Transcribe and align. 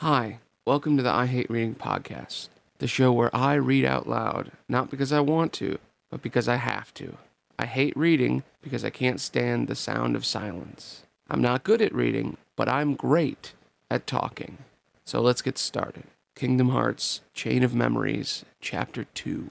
Hi, 0.00 0.40
welcome 0.66 0.98
to 0.98 1.02
the 1.02 1.10
I 1.10 1.24
Hate 1.24 1.48
Reading 1.48 1.74
podcast, 1.74 2.50
the 2.80 2.86
show 2.86 3.14
where 3.14 3.34
I 3.34 3.54
read 3.54 3.86
out 3.86 4.06
loud, 4.06 4.52
not 4.68 4.90
because 4.90 5.10
I 5.10 5.20
want 5.20 5.54
to, 5.54 5.78
but 6.10 6.20
because 6.20 6.48
I 6.48 6.56
have 6.56 6.92
to. 6.94 7.16
I 7.58 7.64
hate 7.64 7.96
reading 7.96 8.42
because 8.60 8.84
I 8.84 8.90
can't 8.90 9.22
stand 9.22 9.68
the 9.68 9.74
sound 9.74 10.14
of 10.14 10.26
silence. 10.26 11.04
I'm 11.30 11.40
not 11.40 11.64
good 11.64 11.80
at 11.80 11.94
reading, 11.94 12.36
but 12.56 12.68
I'm 12.68 12.94
great 12.94 13.54
at 13.90 14.06
talking. 14.06 14.58
So 15.06 15.22
let's 15.22 15.40
get 15.40 15.56
started. 15.56 16.04
Kingdom 16.34 16.68
Hearts 16.68 17.22
Chain 17.32 17.62
of 17.62 17.74
Memories, 17.74 18.44
Chapter 18.60 19.04
2. 19.14 19.50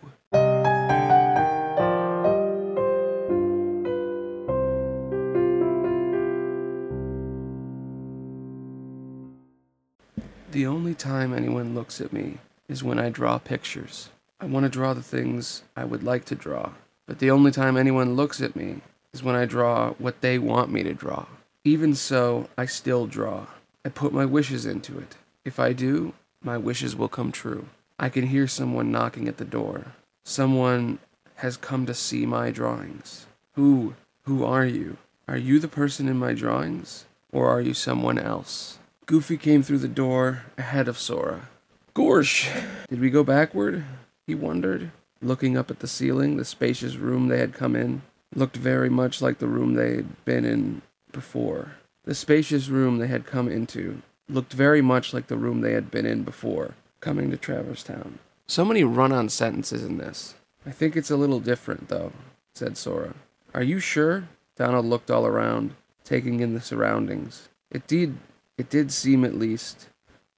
The 10.55 10.67
only 10.67 10.95
time 10.95 11.33
anyone 11.33 11.75
looks 11.75 11.99
at 11.99 12.13
me 12.13 12.37
is 12.69 12.81
when 12.81 12.97
I 12.97 13.09
draw 13.09 13.39
pictures. 13.39 14.07
I 14.39 14.45
want 14.45 14.63
to 14.63 14.69
draw 14.69 14.93
the 14.93 15.03
things 15.03 15.63
I 15.75 15.83
would 15.83 16.01
like 16.01 16.23
to 16.27 16.33
draw, 16.33 16.69
but 17.07 17.19
the 17.19 17.29
only 17.29 17.51
time 17.51 17.75
anyone 17.75 18.15
looks 18.15 18.39
at 18.39 18.55
me 18.55 18.79
is 19.11 19.21
when 19.21 19.35
I 19.35 19.43
draw 19.43 19.95
what 19.95 20.21
they 20.21 20.39
want 20.39 20.71
me 20.71 20.81
to 20.83 20.93
draw. 20.93 21.25
Even 21.65 21.93
so, 21.93 22.47
I 22.57 22.67
still 22.67 23.05
draw. 23.05 23.47
I 23.83 23.89
put 23.89 24.13
my 24.13 24.23
wishes 24.23 24.65
into 24.65 24.97
it. 24.97 25.17
If 25.43 25.59
I 25.59 25.73
do, 25.73 26.13
my 26.41 26.57
wishes 26.57 26.95
will 26.95 27.09
come 27.09 27.33
true. 27.33 27.65
I 27.99 28.07
can 28.07 28.27
hear 28.27 28.47
someone 28.47 28.93
knocking 28.93 29.27
at 29.27 29.35
the 29.35 29.43
door. 29.43 29.87
Someone 30.23 30.99
has 31.35 31.57
come 31.57 31.85
to 31.85 31.93
see 31.93 32.25
my 32.25 32.49
drawings. 32.49 33.25
Who, 33.55 33.95
who 34.21 34.45
are 34.45 34.65
you? 34.65 34.95
Are 35.27 35.35
you 35.35 35.59
the 35.59 35.67
person 35.67 36.07
in 36.07 36.15
my 36.15 36.31
drawings? 36.31 37.03
Or 37.33 37.49
are 37.49 37.59
you 37.59 37.73
someone 37.73 38.17
else? 38.17 38.79
Goofy 39.05 39.37
came 39.37 39.61
through 39.61 39.77
the 39.79 39.87
door 39.87 40.43
ahead 40.57 40.87
of 40.87 40.97
Sora. 40.97 41.47
Gorsh! 41.93 42.49
Did 42.89 42.99
we 42.99 43.11
go 43.11 43.23
backward? 43.23 43.83
He 44.25 44.33
wondered, 44.33 44.91
looking 45.21 45.55
up 45.55 45.69
at 45.69 45.79
the 45.79 45.87
ceiling. 45.87 46.37
The 46.37 46.45
spacious 46.45 46.95
room 46.95 47.27
they 47.27 47.37
had 47.37 47.53
come 47.53 47.75
in 47.75 48.01
looked 48.33 48.57
very 48.57 48.89
much 48.89 49.21
like 49.21 49.37
the 49.37 49.47
room 49.47 49.75
they 49.75 49.95
had 49.95 50.25
been 50.25 50.43
in 50.43 50.81
before. 51.11 51.73
The 52.03 52.15
spacious 52.15 52.67
room 52.67 52.97
they 52.97 53.07
had 53.07 53.27
come 53.27 53.47
into 53.47 54.01
looked 54.27 54.53
very 54.53 54.81
much 54.81 55.13
like 55.13 55.27
the 55.27 55.37
room 55.37 55.61
they 55.61 55.73
had 55.73 55.91
been 55.91 56.07
in 56.07 56.23
before 56.23 56.73
coming 56.99 57.29
to 57.29 57.37
Traverse 57.37 57.83
Town. 57.83 58.17
So 58.47 58.65
many 58.65 58.83
run 58.83 59.11
on 59.11 59.29
sentences 59.29 59.83
in 59.83 59.99
this. 59.99 60.33
I 60.65 60.71
think 60.71 60.95
it's 60.95 61.11
a 61.11 61.17
little 61.17 61.39
different, 61.39 61.89
though, 61.89 62.11
said 62.55 62.75
Sora. 62.75 63.13
Are 63.53 63.63
you 63.63 63.79
sure? 63.79 64.27
Donald 64.55 64.85
looked 64.85 65.11
all 65.11 65.27
around, 65.27 65.75
taking 66.03 66.39
in 66.39 66.55
the 66.55 66.61
surroundings. 66.61 67.49
It 67.69 67.85
did 67.85 68.17
it 68.57 68.69
did 68.69 68.91
seem, 68.91 69.25
at 69.25 69.35
least, 69.35 69.89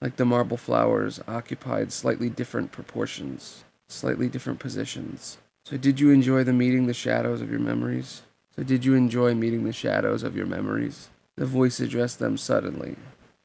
like 0.02 0.16
the 0.16 0.26
marble 0.26 0.58
flowers 0.58 1.20
occupied 1.28 1.92
slightly 1.92 2.30
different 2.30 2.72
proportions, 2.72 3.64
slightly 3.88 4.28
different 4.28 4.60
positions. 4.60 5.38
So, 5.66 5.78
did 5.78 6.00
you 6.00 6.12
enjoy 6.12 6.44
the 6.44 6.54
meeting 6.54 6.88
the 6.88 6.94
shadows 6.94 7.42
of 7.42 7.52
your 7.52 7.60
memories? 7.60 8.24
So, 8.56 8.64
did 8.64 8.86
you 8.86 8.96
enjoy 8.96 9.36
meeting 9.36 9.64
the 9.64 9.74
shadows 9.74 10.24
of 10.24 10.36
your 10.36 10.48
memories? 10.48 11.10
The 11.36 11.46
voice 11.46 11.80
addressed 11.80 12.18
them 12.18 12.38
suddenly. 12.38 12.96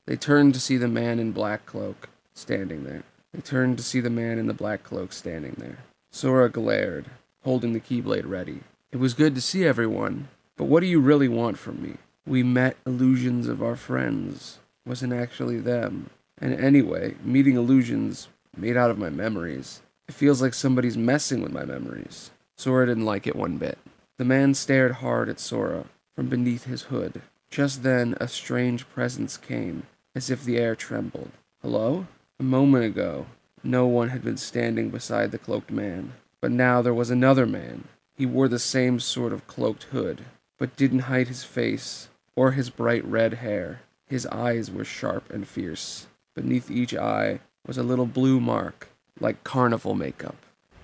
They 0.07 0.17
turned 0.17 0.55
to 0.55 0.61
see 0.61 0.79
the 0.79 0.89
man 0.89 1.19
in 1.19 1.33
black 1.33 1.67
cloak 1.67 2.09
standing 2.33 2.85
there. 2.85 3.03
They 3.35 3.41
turned 3.41 3.77
to 3.77 3.85
see 3.85 4.01
the 4.01 4.11
man 4.11 4.39
in 4.39 4.47
the 4.47 4.55
black 4.55 4.83
cloak 4.83 5.13
standing 5.13 5.57
there. 5.59 5.79
Sora 6.11 6.49
glared, 6.49 7.07
holding 7.45 7.73
the 7.73 7.81
keyblade 7.81 8.29
ready. 8.29 8.61
It 8.91 8.99
was 8.99 9.15
good 9.15 9.35
to 9.35 9.41
see 9.41 9.65
everyone, 9.65 10.29
but 10.57 10.65
what 10.65 10.81
do 10.81 10.87
you 10.87 11.01
really 11.01 11.29
want 11.29 11.59
from 11.59 11.83
me? 11.83 11.97
We 12.27 12.43
met 12.43 12.77
illusions 12.87 13.49
of 13.49 13.63
our 13.63 13.77
friends 13.77 14.59
wasn't 14.87 15.13
actually 15.13 15.59
them. 15.59 16.11
And 16.39 16.55
anyway, 16.55 17.15
meeting 17.23 17.57
illusions 17.57 18.29
made 18.57 18.77
out 18.77 18.91
of 18.91 18.99
my 18.99 19.11
memories. 19.11 19.83
It 20.09 20.15
feels 20.15 20.43
like 20.43 20.55
somebody's 20.55 20.97
messing 20.97 21.43
with 21.43 21.53
my 21.53 21.65
memories. 21.65 22.31
Sora 22.57 22.87
didn't 22.87 23.05
like 23.05 23.27
it 23.27 23.37
one 23.37 23.59
bit. 23.59 23.79
The 24.19 24.25
man 24.25 24.55
stared 24.55 24.93
hard 24.93 25.29
at 25.29 25.41
Sora 25.41 25.87
from 26.15 26.29
beneath 26.29 26.65
his 26.65 26.83
hood. 26.83 27.23
Just 27.51 27.83
then, 27.83 28.17
a 28.21 28.29
strange 28.29 28.89
presence 28.89 29.37
came, 29.37 29.85
as 30.15 30.31
if 30.31 30.45
the 30.45 30.59
air 30.59 30.75
trembled. 30.75 31.31
Hello? 31.61 32.07
A 32.41 32.43
moment 32.43 32.85
ago, 32.85 33.27
no 33.63 33.87
one 33.87 34.09
had 34.09 34.25
been 34.25 34.37
standing 34.37 34.91
beside 34.91 35.31
the 35.31 35.39
cloaked 35.39 35.71
man. 35.71 36.13
But 36.41 36.51
now 36.51 36.83
there 36.83 36.95
was 36.95 37.11
another 37.11 37.47
man. 37.47 37.85
He 38.17 38.27
wore 38.27 38.49
the 38.49 38.59
same 38.59 39.01
sort 39.01 39.33
of 39.33 39.47
cloaked 39.47 39.85
hood, 39.85 40.25
but 40.59 40.77
didn't 40.77 41.11
hide 41.11 41.29
his 41.29 41.45
face 41.45 42.09
or 42.35 42.53
his 42.53 42.71
bright 42.71 43.05
red 43.05 43.35
hair. 43.35 43.81
His 44.13 44.27
eyes 44.27 44.71
were 44.71 44.85
sharp 44.85 45.31
and 45.31 45.49
fierce. 45.49 46.07
Beneath 46.37 46.71
each 46.71 46.95
eye 46.95 47.41
was 47.67 47.79
a 47.79 47.83
little 47.83 48.05
blue 48.05 48.41
mark, 48.41 48.89
like 49.19 49.43
carnival 49.43 49.95
makeup. 49.95 50.37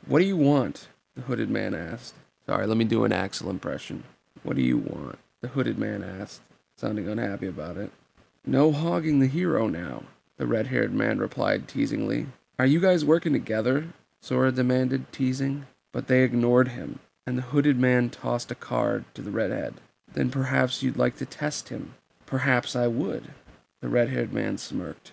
What 0.06 0.20
do 0.20 0.24
you 0.24 0.38
want? 0.38 0.88
the 1.14 1.20
hooded 1.20 1.50
man 1.50 1.74
asked. 1.74 2.14
Sorry, 2.46 2.66
let 2.66 2.78
me 2.78 2.86
do 2.86 3.04
an 3.04 3.12
Axel 3.12 3.50
impression. 3.50 4.04
What 4.44 4.56
do 4.56 4.62
you 4.62 4.78
want? 4.78 5.18
the 5.42 5.48
hooded 5.48 5.78
man 5.78 6.02
asked, 6.02 6.40
sounding 6.78 7.06
unhappy 7.06 7.48
about 7.48 7.76
it. 7.76 7.90
No 8.46 8.72
hogging 8.72 9.18
the 9.18 9.26
hero 9.26 9.68
now, 9.68 10.04
the 10.38 10.46
red 10.46 10.68
haired 10.68 10.94
man 10.94 11.18
replied 11.18 11.68
teasingly. 11.68 12.28
Are 12.58 12.64
you 12.64 12.80
guys 12.80 13.04
working 13.04 13.34
together? 13.34 13.88
Sora 14.22 14.52
demanded, 14.52 15.12
teasing. 15.12 15.66
But 15.92 16.06
they 16.06 16.22
ignored 16.22 16.68
him, 16.68 17.00
and 17.26 17.36
the 17.36 17.42
hooded 17.42 17.78
man 17.78 18.08
tossed 18.08 18.50
a 18.50 18.54
card 18.54 19.04
to 19.12 19.20
the 19.20 19.30
redhead. 19.30 19.74
Then 20.14 20.30
perhaps 20.30 20.82
you'd 20.82 20.96
like 20.96 21.18
to 21.18 21.26
test 21.26 21.68
him, 21.68 21.92
Perhaps 22.28 22.76
I 22.76 22.86
would. 22.88 23.28
The 23.80 23.88
red 23.88 24.10
haired 24.10 24.34
man 24.34 24.58
smirked, 24.58 25.12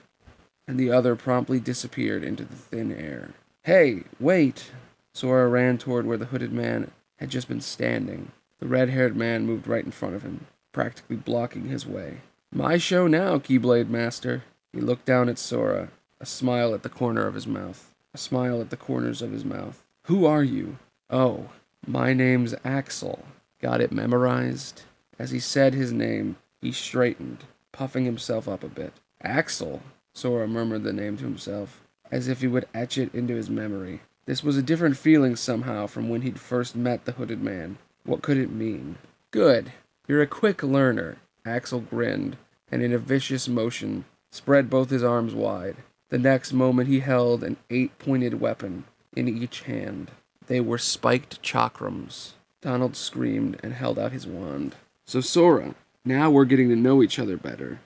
and 0.67 0.77
the 0.77 0.91
other 0.91 1.15
promptly 1.15 1.61
disappeared 1.61 2.25
into 2.25 2.43
the 2.43 2.57
thin 2.57 2.91
air. 2.91 3.31
Hey, 3.63 4.03
wait! 4.19 4.71
Sora 5.13 5.47
ran 5.47 5.77
toward 5.77 6.05
where 6.05 6.17
the 6.17 6.25
hooded 6.25 6.51
man 6.51 6.91
had 7.17 7.29
just 7.29 7.47
been 7.47 7.61
standing. 7.61 8.33
The 8.59 8.67
red 8.67 8.89
haired 8.89 9.15
man 9.15 9.45
moved 9.45 9.65
right 9.65 9.85
in 9.85 9.91
front 9.91 10.15
of 10.15 10.23
him, 10.23 10.47
practically 10.73 11.15
blocking 11.15 11.69
his 11.69 11.87
way. 11.87 12.17
My 12.51 12.77
show 12.77 13.07
now, 13.07 13.39
Keyblade 13.39 13.87
Master. 13.87 14.43
He 14.73 14.81
looked 14.81 15.05
down 15.05 15.29
at 15.29 15.39
Sora, 15.39 15.91
a 16.19 16.25
smile 16.25 16.73
at 16.73 16.83
the 16.83 16.89
corner 16.89 17.25
of 17.27 17.35
his 17.35 17.47
mouth. 17.47 17.93
A 18.13 18.17
smile 18.17 18.59
at 18.59 18.71
the 18.71 18.77
corners 18.77 19.21
of 19.21 19.31
his 19.31 19.45
mouth. 19.45 19.85
Who 20.07 20.25
are 20.25 20.43
you? 20.43 20.79
Oh, 21.09 21.47
my 21.87 22.11
name's 22.11 22.55
Axel. 22.65 23.23
Got 23.61 23.79
it 23.79 23.93
memorized? 23.93 24.81
As 25.17 25.31
he 25.31 25.39
said 25.39 25.73
his 25.73 25.93
name, 25.93 26.35
he 26.61 26.71
straightened, 26.71 27.45
puffing 27.71 28.05
himself 28.05 28.47
up 28.47 28.63
a 28.63 28.67
bit. 28.67 28.93
Axel! 29.21 29.81
Sora 30.13 30.47
murmured 30.47 30.83
the 30.83 30.93
name 30.93 31.17
to 31.17 31.23
himself, 31.23 31.81
as 32.11 32.27
if 32.27 32.41
he 32.41 32.47
would 32.47 32.67
etch 32.73 32.97
it 32.97 33.13
into 33.13 33.35
his 33.35 33.49
memory. 33.49 34.01
This 34.25 34.43
was 34.43 34.57
a 34.57 34.63
different 34.63 34.97
feeling 34.97 35.35
somehow 35.35 35.88
from 35.88 36.09
when 36.09 36.21
he'd 36.21 36.39
first 36.39 36.75
met 36.75 37.05
the 37.05 37.11
hooded 37.13 37.41
man. 37.41 37.77
What 38.05 38.21
could 38.21 38.38
it 38.38 38.51
mean? 38.51 38.97
Good. 39.31 39.71
You're 40.07 40.21
a 40.21 40.27
quick 40.27 40.63
learner. 40.63 41.17
Axel 41.45 41.81
grinned, 41.81 42.38
and 42.71 42.81
in 42.81 42.94
a 42.94 42.97
vicious 42.97 43.47
motion, 43.47 44.05
spread 44.31 44.69
both 44.69 44.89
his 44.89 45.03
arms 45.03 45.33
wide. 45.35 45.77
The 46.09 46.17
next 46.17 46.53
moment 46.53 46.88
he 46.88 47.01
held 47.01 47.44
an 47.44 47.57
eight 47.69 47.97
pointed 47.99 48.39
weapon 48.39 48.85
in 49.15 49.27
each 49.27 49.61
hand. 49.61 50.11
They 50.47 50.59
were 50.59 50.77
spiked 50.77 51.41
chakrams. 51.41 52.33
Donald 52.61 52.95
screamed 52.95 53.59
and 53.61 53.73
held 53.73 53.99
out 53.99 54.11
his 54.11 54.25
wand. 54.25 54.75
So, 55.05 55.21
Sora, 55.21 55.75
now 56.05 56.29
we're 56.29 56.45
getting 56.45 56.69
to 56.69 56.75
know 56.75 57.01
each 57.01 57.19
other 57.19 57.35
better. 57.35 57.79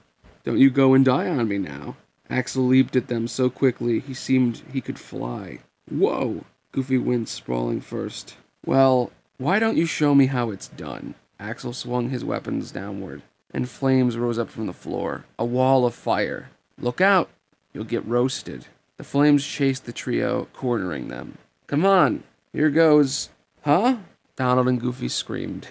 Don't 0.44 0.59
you 0.59 0.69
go 0.69 0.94
and 0.94 1.06
die 1.06 1.28
on 1.28 1.47
me 1.47 1.57
now. 1.57 1.96
Axel 2.30 2.63
leaped 2.63 2.96
at 2.96 3.07
them 3.07 3.28
so 3.28 3.50
quickly 3.50 4.00
he 4.00 4.13
seemed 4.13 4.62
he 4.72 4.81
could 4.81 5.00
fly. 5.00 5.59
Whoa! 5.90 6.44
Goofy 6.72 6.97
went 6.97 7.29
sprawling 7.29 7.81
first. 7.81 8.35
Well, 8.66 9.12
why 9.38 9.58
don't 9.58 9.78
you 9.78 9.85
show 9.85 10.13
me 10.13 10.28
how 10.28 10.52
it's 10.52 10.68
done? 10.68 11.16
Axel 11.40 11.74
swung 11.74 12.09
his 12.09 12.25
weapons 12.25 12.72
downward, 12.72 13.22
and 13.52 13.69
flames 13.69 14.18
rose 14.18 14.38
up 14.38 14.50
from 14.50 14.68
the 14.68 14.74
floor. 14.74 15.25
A 15.40 15.46
wall 15.46 15.85
of 15.85 15.96
fire. 15.96 16.50
Look 16.78 17.02
out! 17.02 17.29
You'll 17.74 17.85
get 17.85 18.06
roasted. 18.06 18.66
The 18.97 19.03
flames 19.03 19.46
chased 19.46 19.85
the 19.85 19.94
trio, 19.94 20.47
cornering 20.53 21.08
them. 21.08 21.38
Come 21.67 21.85
on, 21.85 22.23
here 22.52 22.70
goes. 22.70 23.29
Huh? 23.61 23.97
Donald 24.35 24.67
and 24.67 24.79
Goofy 24.79 25.08
screamed. 25.08 25.70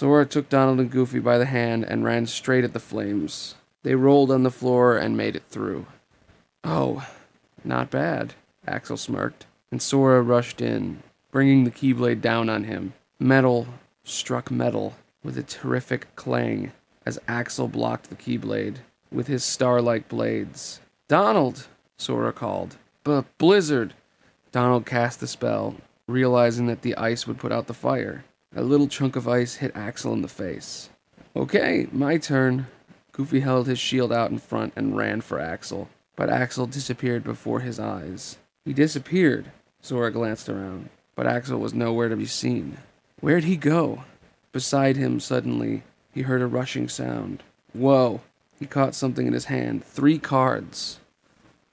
Sora 0.00 0.24
took 0.24 0.48
Donald 0.48 0.80
and 0.80 0.90
Goofy 0.90 1.18
by 1.18 1.36
the 1.36 1.44
hand 1.44 1.84
and 1.84 2.02
ran 2.02 2.24
straight 2.24 2.64
at 2.64 2.72
the 2.72 2.80
flames. 2.80 3.54
They 3.82 3.96
rolled 3.96 4.30
on 4.30 4.44
the 4.44 4.50
floor 4.50 4.96
and 4.96 5.14
made 5.14 5.36
it 5.36 5.42
through. 5.50 5.84
Oh, 6.64 7.06
not 7.64 7.90
bad, 7.90 8.32
Axel 8.66 8.96
smirked, 8.96 9.44
and 9.70 9.82
Sora 9.82 10.22
rushed 10.22 10.62
in, 10.62 11.02
bringing 11.30 11.64
the 11.64 11.70
Keyblade 11.70 12.22
down 12.22 12.48
on 12.48 12.64
him. 12.64 12.94
Metal 13.18 13.66
struck 14.02 14.50
metal 14.50 14.94
with 15.22 15.36
a 15.36 15.42
terrific 15.42 16.06
clang 16.16 16.72
as 17.04 17.18
Axel 17.28 17.68
blocked 17.68 18.08
the 18.08 18.16
Keyblade 18.16 18.76
with 19.12 19.26
his 19.26 19.44
star-like 19.44 20.08
blades. 20.08 20.80
Donald, 21.08 21.66
Sora 21.98 22.32
called. 22.32 22.78
But 23.04 23.26
Blizzard! 23.36 23.92
Donald 24.50 24.86
cast 24.86 25.20
the 25.20 25.26
spell, 25.26 25.74
realizing 26.06 26.68
that 26.68 26.80
the 26.80 26.96
ice 26.96 27.26
would 27.26 27.36
put 27.36 27.52
out 27.52 27.66
the 27.66 27.74
fire. 27.74 28.24
A 28.56 28.64
little 28.64 28.88
chunk 28.88 29.14
of 29.14 29.28
ice 29.28 29.54
hit 29.54 29.70
Axel 29.76 30.12
in 30.12 30.22
the 30.22 30.28
face. 30.28 30.90
Okay, 31.36 31.86
my 31.92 32.18
turn. 32.18 32.66
Goofy 33.12 33.40
held 33.40 33.68
his 33.68 33.78
shield 33.78 34.12
out 34.12 34.32
in 34.32 34.38
front 34.38 34.72
and 34.74 34.96
ran 34.96 35.20
for 35.20 35.38
Axel, 35.38 35.88
but 36.16 36.28
Axel 36.28 36.66
disappeared 36.66 37.22
before 37.22 37.60
his 37.60 37.78
eyes. 37.78 38.38
He 38.64 38.72
disappeared. 38.72 39.52
Sora 39.80 40.10
glanced 40.10 40.48
around, 40.48 40.88
but 41.14 41.28
Axel 41.28 41.60
was 41.60 41.72
nowhere 41.72 42.08
to 42.08 42.16
be 42.16 42.26
seen. 42.26 42.78
Where'd 43.20 43.44
he 43.44 43.56
go? 43.56 44.02
Beside 44.50 44.96
him, 44.96 45.20
suddenly, 45.20 45.84
he 46.12 46.22
heard 46.22 46.42
a 46.42 46.46
rushing 46.46 46.88
sound. 46.88 47.44
Whoa! 47.72 48.20
He 48.58 48.66
caught 48.66 48.96
something 48.96 49.28
in 49.28 49.32
his 49.32 49.44
hand. 49.44 49.84
Three 49.84 50.18
cards. 50.18 50.98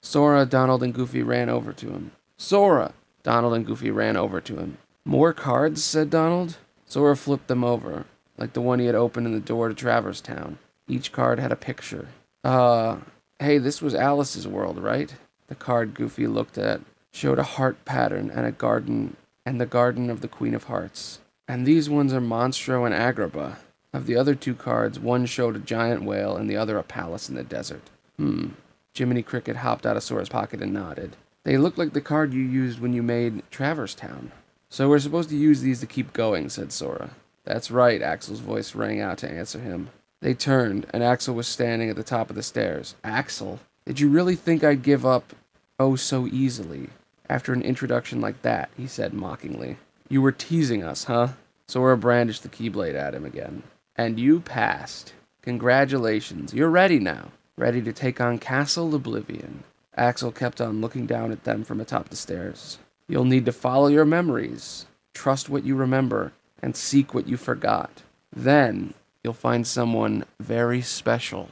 Sora, 0.00 0.46
Donald, 0.46 0.84
and 0.84 0.94
Goofy 0.94 1.24
ran 1.24 1.48
over 1.48 1.72
to 1.72 1.90
him. 1.90 2.12
Sora! 2.36 2.92
Donald 3.24 3.54
and 3.54 3.66
Goofy 3.66 3.90
ran 3.90 4.16
over 4.16 4.40
to 4.40 4.58
him. 4.58 4.78
More 5.04 5.32
cards? 5.32 5.82
said 5.82 6.08
Donald. 6.08 6.56
Sora 6.88 7.16
flipped 7.16 7.48
them 7.48 7.62
over, 7.62 8.06
like 8.38 8.54
the 8.54 8.62
one 8.62 8.78
he 8.78 8.86
had 8.86 8.94
opened 8.94 9.26
in 9.26 9.34
the 9.34 9.40
door 9.40 9.68
to 9.68 9.74
Traverse 9.74 10.22
Town. 10.22 10.58
Each 10.88 11.12
card 11.12 11.38
had 11.38 11.52
a 11.52 11.56
picture. 11.56 12.08
Uh, 12.42 12.96
hey, 13.38 13.58
this 13.58 13.82
was 13.82 13.94
Alice's 13.94 14.48
world, 14.48 14.78
right? 14.78 15.14
The 15.48 15.54
card 15.54 15.92
Goofy 15.92 16.26
looked 16.26 16.56
at 16.56 16.80
showed 17.12 17.38
a 17.38 17.42
heart 17.42 17.84
pattern 17.84 18.30
and 18.30 18.46
a 18.46 18.52
garden 18.52 19.16
and 19.44 19.60
the 19.60 19.66
garden 19.66 20.08
of 20.08 20.22
the 20.22 20.28
Queen 20.28 20.54
of 20.54 20.64
Hearts. 20.64 21.20
And 21.46 21.66
these 21.66 21.90
ones 21.90 22.12
are 22.12 22.20
Monstro 22.20 22.86
and 22.86 22.94
Agrabah. 22.94 23.56
Of 23.92 24.06
the 24.06 24.16
other 24.16 24.34
two 24.34 24.54
cards, 24.54 24.98
one 24.98 25.26
showed 25.26 25.56
a 25.56 25.60
giant 25.60 26.04
whale 26.04 26.36
and 26.36 26.48
the 26.48 26.56
other 26.56 26.78
a 26.78 26.82
palace 26.82 27.28
in 27.28 27.34
the 27.34 27.42
desert. 27.42 27.82
Hmm. 28.18 28.48
Jiminy 28.94 29.22
Cricket 29.22 29.56
hopped 29.56 29.86
out 29.86 29.96
of 29.96 30.02
Sora's 30.02 30.28
pocket 30.28 30.62
and 30.62 30.72
nodded. 30.72 31.16
They 31.44 31.56
look 31.56 31.78
like 31.78 31.92
the 31.92 32.00
card 32.00 32.32
you 32.32 32.42
used 32.42 32.80
when 32.80 32.92
you 32.92 33.02
made 33.02 33.42
Traverse 33.50 33.94
Town. 33.94 34.32
So 34.70 34.88
we're 34.88 34.98
supposed 34.98 35.30
to 35.30 35.36
use 35.36 35.62
these 35.62 35.80
to 35.80 35.86
keep 35.86 36.12
going, 36.12 36.48
said 36.50 36.72
Sora. 36.72 37.10
That's 37.44 37.70
right, 37.70 38.02
Axel's 38.02 38.40
voice 38.40 38.74
rang 38.74 39.00
out 39.00 39.18
to 39.18 39.30
answer 39.30 39.58
him. 39.58 39.88
They 40.20 40.34
turned, 40.34 40.86
and 40.90 41.02
Axel 41.02 41.34
was 41.34 41.46
standing 41.46 41.88
at 41.88 41.96
the 41.96 42.02
top 42.02 42.28
of 42.28 42.36
the 42.36 42.42
stairs. 42.42 42.94
Axel, 43.02 43.60
did 43.86 44.00
you 44.00 44.10
really 44.10 44.36
think 44.36 44.62
I'd 44.62 44.82
give 44.82 45.06
up 45.06 45.32
oh 45.78 45.96
so 45.96 46.26
easily 46.26 46.90
after 47.30 47.52
an 47.52 47.62
introduction 47.62 48.20
like 48.20 48.42
that? 48.42 48.68
he 48.76 48.86
said 48.86 49.14
mockingly. 49.14 49.78
You 50.08 50.20
were 50.20 50.32
teasing 50.32 50.82
us, 50.82 51.04
huh? 51.04 51.28
Sora 51.68 51.96
brandished 51.96 52.42
the 52.42 52.48
Keyblade 52.48 52.94
at 52.94 53.14
him 53.14 53.24
again. 53.24 53.62
And 53.96 54.18
you 54.20 54.40
passed. 54.40 55.14
Congratulations, 55.42 56.52
you're 56.52 56.68
ready 56.68 56.98
now. 56.98 57.28
Ready 57.56 57.80
to 57.82 57.92
take 57.92 58.20
on 58.20 58.38
Castle 58.38 58.94
Oblivion. 58.94 59.64
Axel 59.96 60.30
kept 60.30 60.60
on 60.60 60.80
looking 60.80 61.06
down 61.06 61.32
at 61.32 61.44
them 61.44 61.64
from 61.64 61.80
atop 61.80 62.08
the 62.08 62.16
stairs. 62.16 62.78
You'll 63.08 63.24
need 63.24 63.46
to 63.46 63.52
follow 63.52 63.88
your 63.88 64.04
memories, 64.04 64.86
trust 65.14 65.48
what 65.48 65.64
you 65.64 65.74
remember, 65.74 66.32
and 66.62 66.76
seek 66.76 67.14
what 67.14 67.26
you 67.26 67.36
forgot. 67.36 68.02
Then 68.34 68.94
you'll 69.24 69.32
find 69.32 69.66
someone 69.66 70.24
very 70.38 70.82
special. 70.82 71.48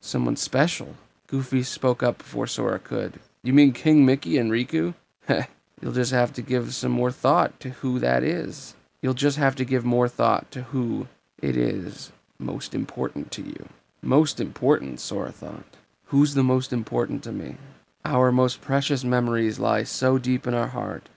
Someone 0.00 0.36
special? 0.36 0.94
Goofy 1.26 1.62
spoke 1.62 2.02
up 2.02 2.18
before 2.18 2.46
Sora 2.46 2.78
could. 2.78 3.18
You 3.42 3.52
mean 3.54 3.72
King 3.72 4.04
Mickey 4.04 4.36
and 4.38 4.50
Riku? 4.50 4.94
You'll 5.80 5.92
just 5.92 6.12
have 6.12 6.32
to 6.34 6.42
give 6.42 6.74
some 6.74 6.92
more 6.92 7.10
thought 7.10 7.58
to 7.60 7.70
who 7.70 7.98
that 7.98 8.22
is. 8.22 8.74
You'll 9.02 9.14
just 9.14 9.36
have 9.38 9.56
to 9.56 9.64
give 9.64 9.84
more 9.84 10.08
thought 10.08 10.50
to 10.52 10.62
who 10.62 11.08
it 11.42 11.56
is 11.56 12.12
most 12.38 12.74
important 12.74 13.30
to 13.32 13.42
you. 13.42 13.68
Most 14.02 14.40
important, 14.40 15.00
Sora 15.00 15.32
thought. 15.32 15.76
Who's 16.06 16.34
the 16.34 16.42
most 16.42 16.72
important 16.72 17.22
to 17.24 17.32
me? 17.32 17.56
Our 18.06 18.30
most 18.30 18.60
precious 18.60 19.02
memories 19.02 19.58
lie 19.58 19.84
so 19.84 20.18
deep 20.18 20.46
in 20.46 20.52
our 20.52 20.66
heart 20.66 21.08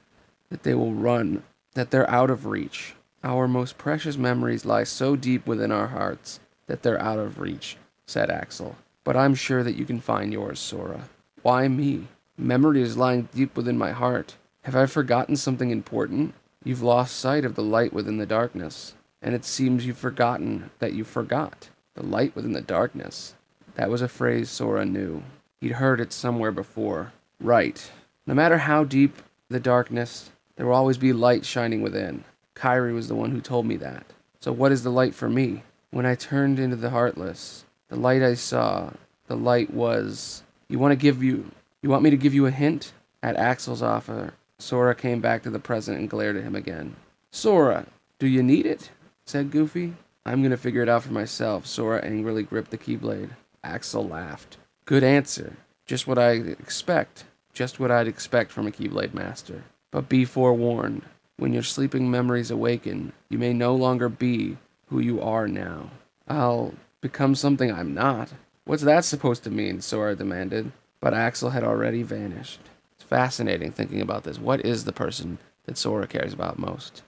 that 0.50 0.64
they 0.64 0.74
will 0.74 0.94
run, 0.94 1.44
that 1.74 1.92
they're 1.92 2.10
out 2.10 2.30
of 2.30 2.46
reach. 2.46 2.96
Our 3.26 3.46
most 3.46 3.78
precious 3.78 4.16
memories 4.16 4.64
lie 4.64 4.86
so 4.86 5.18
deep 5.18 5.46
within 5.46 5.70
our 5.70 5.88
hearts 5.88 6.40
that 6.68 6.84
they're 6.84 7.02
out 7.02 7.20
of 7.20 7.40
reach, 7.40 7.76
said 8.06 8.30
Axel. 8.30 8.78
But 9.04 9.18
I'm 9.18 9.36
sure 9.36 9.64
that 9.64 9.76
you 9.76 9.84
can 9.84 10.00
find 10.00 10.32
yours, 10.32 10.60
Sora. 10.60 11.10
Why 11.42 11.68
me? 11.68 12.08
Memory 12.38 12.82
is 12.82 12.96
lying 12.96 13.28
deep 13.36 13.58
within 13.58 13.78
my 13.78 13.92
heart. 13.92 14.38
Have 14.64 14.76
I 14.76 14.86
forgotten 14.86 15.36
something 15.36 15.72
important? 15.72 16.36
You've 16.64 16.82
lost 16.82 17.18
sight 17.18 17.44
of 17.44 17.56
the 17.56 17.64
light 17.64 17.92
within 17.92 18.18
the 18.18 18.26
darkness, 18.26 18.94
and 19.22 19.36
it 19.36 19.44
seems 19.44 19.86
you've 19.86 19.98
forgotten 19.98 20.70
that 20.80 20.94
you 20.94 21.04
forgot. 21.04 21.68
The 21.96 22.04
light 22.04 22.34
within 22.34 22.54
the 22.54 22.62
darkness. 22.62 23.36
That 23.76 23.90
was 23.90 24.02
a 24.02 24.08
phrase 24.08 24.50
Sora 24.50 24.86
knew. 24.86 25.24
He'd 25.60 25.74
heard 25.74 26.00
it 26.00 26.14
somewhere 26.14 26.52
before. 26.52 27.14
Right. 27.40 27.92
No 28.26 28.34
matter 28.34 28.58
how 28.58 28.84
deep 28.84 29.22
the 29.50 29.60
darkness, 29.60 30.32
there 30.56 30.66
will 30.66 30.74
always 30.74 30.98
be 30.98 31.14
light 31.14 31.46
shining 31.46 31.82
within. 31.82 32.24
Kairi 32.56 32.94
was 32.94 33.08
the 33.08 33.16
one 33.16 33.32
who 33.32 33.42
told 33.42 33.66
me 33.66 33.78
that. 33.78 34.06
So 34.40 34.52
what 34.52 34.72
is 34.72 34.84
the 34.84 34.90
light 34.90 35.16
for 35.16 35.30
me? 35.30 35.64
When 35.92 36.06
I 36.06 36.16
turned 36.16 36.60
into 36.60 36.76
the 36.76 36.90
Heartless, 36.90 37.66
the 37.88 37.96
light 37.96 38.22
I 38.22 38.34
saw, 38.34 38.92
the 39.28 39.36
light 39.36 39.72
was. 39.72 40.44
You 40.68 40.80
want 40.80 40.92
to 40.92 40.96
give 40.96 41.24
you. 41.24 41.50
You 41.82 41.90
want 41.90 42.04
me 42.04 42.10
to 42.10 42.18
give 42.18 42.34
you 42.34 42.46
a 42.46 42.52
hint? 42.52 42.94
At 43.24 43.36
Axel's 43.36 43.82
offer, 43.82 44.34
Sora 44.60 44.94
came 44.94 45.22
back 45.22 45.44
to 45.44 45.50
the 45.50 45.60
present 45.60 45.98
and 45.98 46.10
glared 46.10 46.38
at 46.38 46.44
him 46.44 46.56
again. 46.56 46.96
Sora, 47.32 47.88
do 48.20 48.28
you 48.28 48.44
need 48.44 48.66
it? 48.66 48.92
said 49.26 49.52
Goofy. 49.52 49.94
I'm 50.26 50.44
gonna 50.44 50.58
figure 50.58 50.84
it 50.84 50.90
out 50.90 51.04
for 51.04 51.14
myself. 51.14 51.66
Sora 51.66 52.04
angrily 52.04 52.44
gripped 52.44 52.72
the 52.72 52.78
Keyblade. 52.78 53.32
Axel 53.64 54.08
laughed. 54.08 54.58
Good 54.88 55.04
answer. 55.04 55.58
Just 55.86 56.08
what 56.08 56.18
I'd 56.18 56.48
expect. 56.48 57.26
Just 57.54 57.78
what 57.78 57.92
I'd 57.92 58.08
expect 58.08 58.54
from 58.54 58.68
a 58.68 58.72
Keyblade 58.72 59.14
Master. 59.14 59.64
But 59.92 60.08
be 60.08 60.24
forewarned. 60.24 61.02
When 61.36 61.52
your 61.52 61.64
sleeping 61.64 62.10
memories 62.10 62.50
awaken, 62.50 63.12
you 63.30 63.38
may 63.38 63.52
no 63.52 63.76
longer 63.76 64.08
be 64.08 64.56
who 64.86 65.02
you 65.02 65.22
are 65.22 65.46
now. 65.46 65.90
I'll 66.30 66.74
become 67.02 67.36
something 67.36 67.70
I'm 67.70 67.94
not. 67.94 68.30
What's 68.64 68.84
that 68.84 69.04
supposed 69.04 69.44
to 69.44 69.52
mean? 69.52 69.82
Sora 69.82 70.16
demanded. 70.16 70.72
But 71.02 71.14
Axel 71.14 71.50
had 71.50 71.66
already 71.66 72.02
vanished. 72.02 72.62
It's 72.96 73.04
fascinating 73.04 73.74
thinking 73.74 74.00
about 74.00 74.24
this. 74.24 74.40
What 74.40 74.66
is 74.66 74.86
the 74.86 74.94
person 74.94 75.38
that 75.66 75.78
Sora 75.78 76.08
cares 76.08 76.32
about 76.32 76.60
most? 76.60 77.04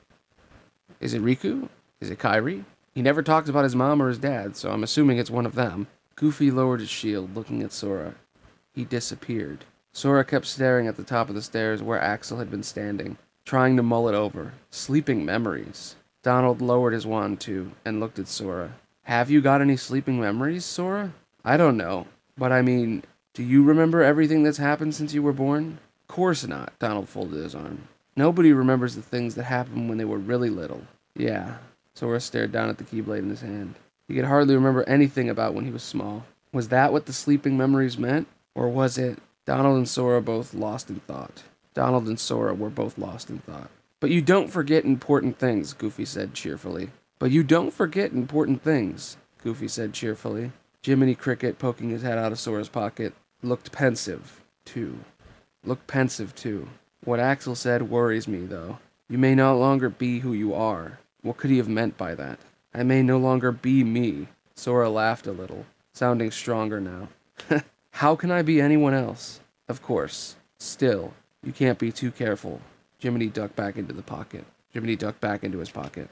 Is 1.00 1.14
it 1.14 1.24
Riku? 1.24 1.70
Is 2.02 2.10
it 2.10 2.20
Kairi? 2.20 2.66
He 2.94 3.02
never 3.02 3.24
talks 3.24 3.48
about 3.48 3.64
his 3.64 3.76
mom 3.76 4.02
or 4.02 4.10
his 4.10 4.18
dad, 4.18 4.58
so 4.58 4.70
I'm 4.70 4.84
assuming 4.84 5.18
it's 5.18 5.32
one 5.32 5.46
of 5.46 5.56
them. 5.56 5.88
Goofy 6.20 6.52
lowered 6.52 6.82
his 6.82 6.90
shield, 6.90 7.34
looking 7.34 7.64
at 7.64 7.72
Sora. 7.72 8.14
He 8.74 8.84
disappeared. 8.84 9.64
Sora 9.94 10.26
kept 10.26 10.46
staring 10.46 10.86
at 10.86 10.98
the 10.98 11.04
top 11.04 11.30
of 11.30 11.36
the 11.36 11.42
stairs 11.42 11.82
where 11.82 12.02
Axel 12.02 12.40
had 12.40 12.52
been 12.52 12.62
standing, 12.62 13.18
trying 13.46 13.78
to 13.78 13.84
mull 13.84 14.10
it 14.10 14.16
over. 14.16 14.52
Sleeping 14.70 15.24
memories. 15.24 15.96
Donald 16.22 16.62
lowered 16.62 16.92
his 16.92 17.08
wand 17.08 17.40
too 17.40 17.72
and 17.86 18.02
looked 18.02 18.20
at 18.20 18.28
Sora. 18.28 18.76
Have 19.04 19.32
you 19.32 19.40
got 19.40 19.62
any 19.62 19.78
sleeping 19.78 20.20
memories, 20.20 20.66
Sora? 20.66 21.14
I 21.46 21.56
don't 21.56 21.78
know, 21.78 22.06
but 22.38 22.52
I 22.52 22.64
mean, 22.64 23.04
do 23.34 23.42
you 23.42 23.64
remember 23.64 24.04
everything 24.04 24.44
that's 24.44 24.58
happened 24.58 24.96
since 24.96 25.14
you 25.14 25.24
were 25.24 25.32
born? 25.32 25.80
Course 26.10 26.46
not, 26.46 26.78
Donald 26.80 27.08
folded 27.08 27.42
his 27.42 27.56
arm. 27.56 27.88
Nobody 28.18 28.52
remembers 28.52 28.96
the 28.96 29.02
things 29.02 29.36
that 29.36 29.44
happened 29.44 29.88
when 29.88 29.98
they 29.98 30.04
were 30.04 30.18
really 30.18 30.50
little. 30.50 30.82
Yeah, 31.16 31.60
Sora 31.94 32.20
stared 32.20 32.52
down 32.52 32.68
at 32.68 32.78
the 32.78 32.84
Keyblade 32.84 33.20
in 33.20 33.30
his 33.30 33.40
hand. 33.40 33.76
He 34.10 34.16
could 34.16 34.26
hardly 34.26 34.56
remember 34.56 34.84
anything 34.90 35.30
about 35.30 35.54
when 35.54 35.66
he 35.66 35.72
was 35.72 35.84
small. 35.84 36.26
Was 36.52 36.70
that 36.70 36.92
what 36.92 37.06
the 37.06 37.14
sleeping 37.14 37.56
memories 37.56 38.00
meant? 38.00 38.28
Or 38.56 38.68
was 38.68 38.98
it 38.98 39.20
Donald 39.46 39.78
and 39.78 39.88
Sora 39.88 40.20
both 40.20 40.56
lost 40.56 40.90
in 40.90 41.00
thought? 41.02 41.44
Donald 41.76 42.08
and 42.08 42.20
Sora 42.20 42.56
were 42.56 42.72
both 42.72 42.98
lost 42.98 43.30
in 43.30 43.38
thought. 43.38 43.70
But 44.00 44.10
you 44.10 44.22
don't 44.22 44.50
forget 44.50 44.84
important 44.84 45.38
things, 45.38 45.74
Goofy 45.74 46.06
said 46.06 46.34
cheerfully. 46.34 46.90
But 47.20 47.30
you 47.30 47.44
don't 47.44 47.72
forget 47.72 48.12
important 48.12 48.64
things, 48.64 49.18
Goofy 49.44 49.68
said 49.68 49.94
cheerfully. 49.94 50.54
Jiminy 50.84 51.14
Cricket, 51.14 51.60
poking 51.60 51.92
his 51.92 52.02
head 52.02 52.18
out 52.18 52.32
of 52.32 52.40
Sora's 52.40 52.68
pocket, 52.68 53.14
looked 53.44 53.72
pensive, 53.72 54.42
too. 54.66 54.98
Looked 55.64 55.86
pensive, 55.86 56.34
too. 56.34 56.68
What 57.04 57.20
Axel 57.20 57.54
said 57.54 57.92
worries 57.92 58.28
me, 58.28 58.48
though. 58.48 58.80
You 59.08 59.20
may 59.20 59.36
no 59.36 59.56
longer 59.56 59.90
be 59.90 60.20
who 60.20 60.34
you 60.34 60.56
are. 60.56 60.98
What 61.22 61.38
could 61.38 61.52
he 61.52 61.58
have 61.58 61.70
meant 61.70 61.96
by 61.96 62.16
that? 62.16 62.40
I 62.74 62.84
may 62.84 63.02
no 63.02 63.18
longer 63.18 63.52
be 63.52 63.84
me. 63.84 64.28
Sora 64.56 64.90
laughed 64.90 65.28
a 65.28 65.32
little, 65.32 65.66
sounding 65.94 66.32
stronger 66.32 66.80
now. 66.80 67.10
How 67.92 68.16
can 68.16 68.32
I 68.32 68.42
be 68.42 68.62
anyone 68.62 68.94
else? 68.94 69.40
Of 69.68 69.82
course. 69.82 70.36
Still, 70.60 71.14
you 71.44 71.52
can't 71.52 71.80
be 71.80 71.92
too 71.92 72.12
careful. 72.12 72.62
Jiminy 73.00 73.28
ducked 73.28 73.56
back 73.56 73.78
into 73.78 73.94
the 73.94 74.02
pocket. 74.02 74.46
Jiminy 74.74 74.96
ducked 74.96 75.22
back 75.22 75.44
into 75.44 75.60
his 75.60 75.70
pocket. 75.70 76.10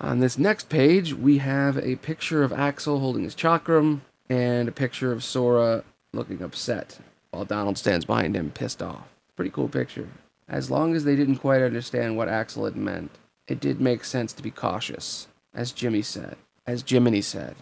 On 0.00 0.20
this 0.20 0.38
next 0.38 0.68
page, 0.68 1.12
we 1.12 1.38
have 1.38 1.76
a 1.78 1.96
picture 1.96 2.42
of 2.42 2.52
Axel 2.52 3.00
holding 3.00 3.24
his 3.24 3.34
chakram 3.34 4.00
and 4.28 4.68
a 4.68 4.72
picture 4.72 5.12
of 5.12 5.24
Sora 5.24 5.84
looking 6.12 6.42
upset 6.42 6.98
while 7.30 7.44
Donald 7.44 7.78
stands 7.78 8.04
behind 8.04 8.34
him, 8.34 8.50
pissed 8.50 8.82
off. 8.82 9.08
Pretty 9.36 9.50
cool 9.50 9.68
picture. 9.68 10.08
As 10.48 10.70
long 10.70 10.94
as 10.94 11.04
they 11.04 11.16
didn't 11.16 11.36
quite 11.36 11.62
understand 11.62 12.16
what 12.16 12.28
Axel 12.28 12.64
had 12.64 12.76
meant, 12.76 13.10
it 13.50 13.60
did 13.60 13.80
make 13.80 14.04
sense 14.04 14.32
to 14.32 14.42
be 14.42 14.50
cautious, 14.50 15.28
as 15.54 15.72
Jimmy 15.72 16.02
said. 16.02 16.36
As 16.66 16.84
Jiminy 16.86 17.20
said. 17.20 17.56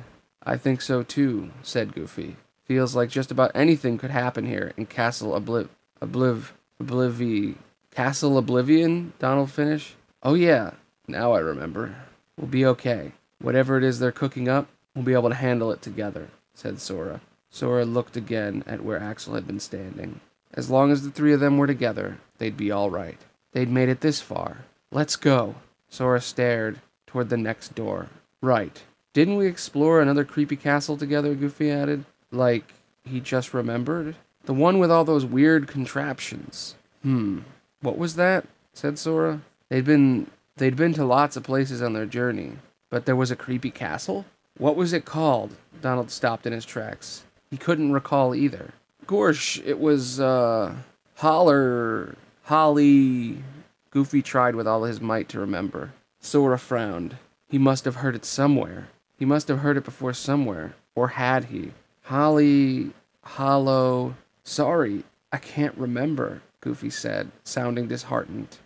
I 0.44 0.56
think 0.56 0.80
so 0.80 1.02
too, 1.02 1.50
said 1.62 1.94
Goofy. 1.94 2.36
Feels 2.64 2.94
like 2.94 3.08
just 3.10 3.30
about 3.30 3.52
anything 3.54 3.98
could 3.98 4.10
happen 4.10 4.46
here 4.46 4.72
in 4.76 4.86
Castle 4.86 5.38
Obliv... 5.38 5.68
Obliv... 6.00 6.50
Oblivi... 6.80 7.56
Castle 7.90 8.38
Oblivion? 8.38 9.14
Donald 9.18 9.50
finished. 9.50 9.96
Oh 10.22 10.34
yeah, 10.34 10.72
now 11.08 11.32
I 11.32 11.38
remember. 11.40 11.96
We'll 12.36 12.46
be 12.46 12.66
okay. 12.66 13.12
Whatever 13.40 13.78
it 13.78 13.84
is 13.84 13.98
they're 13.98 14.12
cooking 14.12 14.48
up, 14.48 14.68
We'll 14.98 15.04
be 15.04 15.12
able 15.12 15.28
to 15.28 15.36
handle 15.36 15.70
it 15.70 15.80
together, 15.80 16.26
said 16.54 16.80
Sora. 16.80 17.20
Sora 17.50 17.84
looked 17.84 18.16
again 18.16 18.64
at 18.66 18.82
where 18.82 18.98
Axel 18.98 19.34
had 19.34 19.46
been 19.46 19.60
standing. 19.60 20.18
As 20.52 20.70
long 20.70 20.90
as 20.90 21.04
the 21.04 21.12
three 21.12 21.32
of 21.32 21.38
them 21.38 21.56
were 21.56 21.68
together, 21.68 22.18
they'd 22.38 22.56
be 22.56 22.72
all 22.72 22.90
right. 22.90 23.18
They'd 23.52 23.70
made 23.70 23.90
it 23.90 24.00
this 24.00 24.20
far. 24.20 24.64
Let's 24.90 25.14
go. 25.14 25.54
Sora 25.88 26.20
stared 26.20 26.80
toward 27.06 27.28
the 27.28 27.36
next 27.36 27.74
door. 27.74 28.08
Right. 28.40 28.82
Didn't 29.12 29.36
we 29.36 29.46
explore 29.46 30.00
another 30.00 30.24
creepy 30.24 30.56
castle 30.56 30.96
together? 30.96 31.34
Goofy 31.34 31.70
added. 31.70 32.04
Like 32.30 32.74
he 33.04 33.20
just 33.20 33.54
remembered? 33.54 34.14
The 34.44 34.54
one 34.54 34.78
with 34.78 34.90
all 34.90 35.04
those 35.04 35.24
weird 35.24 35.66
contraptions. 35.66 36.74
Hmm. 37.02 37.40
What 37.80 37.98
was 37.98 38.16
that? 38.16 38.46
said 38.72 38.98
Sora. 38.98 39.40
They'd 39.68 39.84
been 39.84 40.30
they'd 40.56 40.76
been 40.76 40.94
to 40.94 41.04
lots 41.04 41.36
of 41.36 41.42
places 41.42 41.82
on 41.82 41.92
their 41.92 42.06
journey, 42.06 42.52
but 42.90 43.06
there 43.06 43.16
was 43.16 43.30
a 43.30 43.36
creepy 43.36 43.70
castle? 43.70 44.24
What 44.56 44.76
was 44.76 44.92
it 44.92 45.04
called? 45.04 45.54
Donald 45.80 46.10
stopped 46.10 46.46
in 46.46 46.52
his 46.52 46.64
tracks. 46.64 47.24
He 47.50 47.56
couldn't 47.56 47.92
recall 47.92 48.34
either. 48.34 48.72
Gorsh, 49.06 49.64
it 49.64 49.80
was 49.80 50.20
uh 50.20 50.74
Holler 51.16 52.14
Holly 52.44 53.42
Goofy 53.90 54.22
tried 54.22 54.54
with 54.54 54.66
all 54.66 54.84
his 54.84 55.00
might 55.00 55.28
to 55.30 55.40
remember. 55.40 55.92
Sora 56.20 56.58
frowned. 56.58 57.16
He 57.48 57.58
must 57.58 57.84
have 57.84 57.96
heard 57.96 58.14
it 58.14 58.24
somewhere. 58.24 58.88
He 59.18 59.24
must 59.24 59.48
have 59.48 59.60
heard 59.60 59.76
it 59.76 59.84
before 59.84 60.12
somewhere. 60.12 60.74
Or 60.94 61.08
had 61.08 61.46
he? 61.46 61.72
Holly 62.02 62.92
Hollow 63.22 64.14
Sorry, 64.48 65.04
I 65.30 65.36
can't 65.36 65.76
remember, 65.76 66.40
Goofy 66.62 66.88
said, 66.88 67.30
sounding 67.44 67.86
disheartened. 67.86 68.56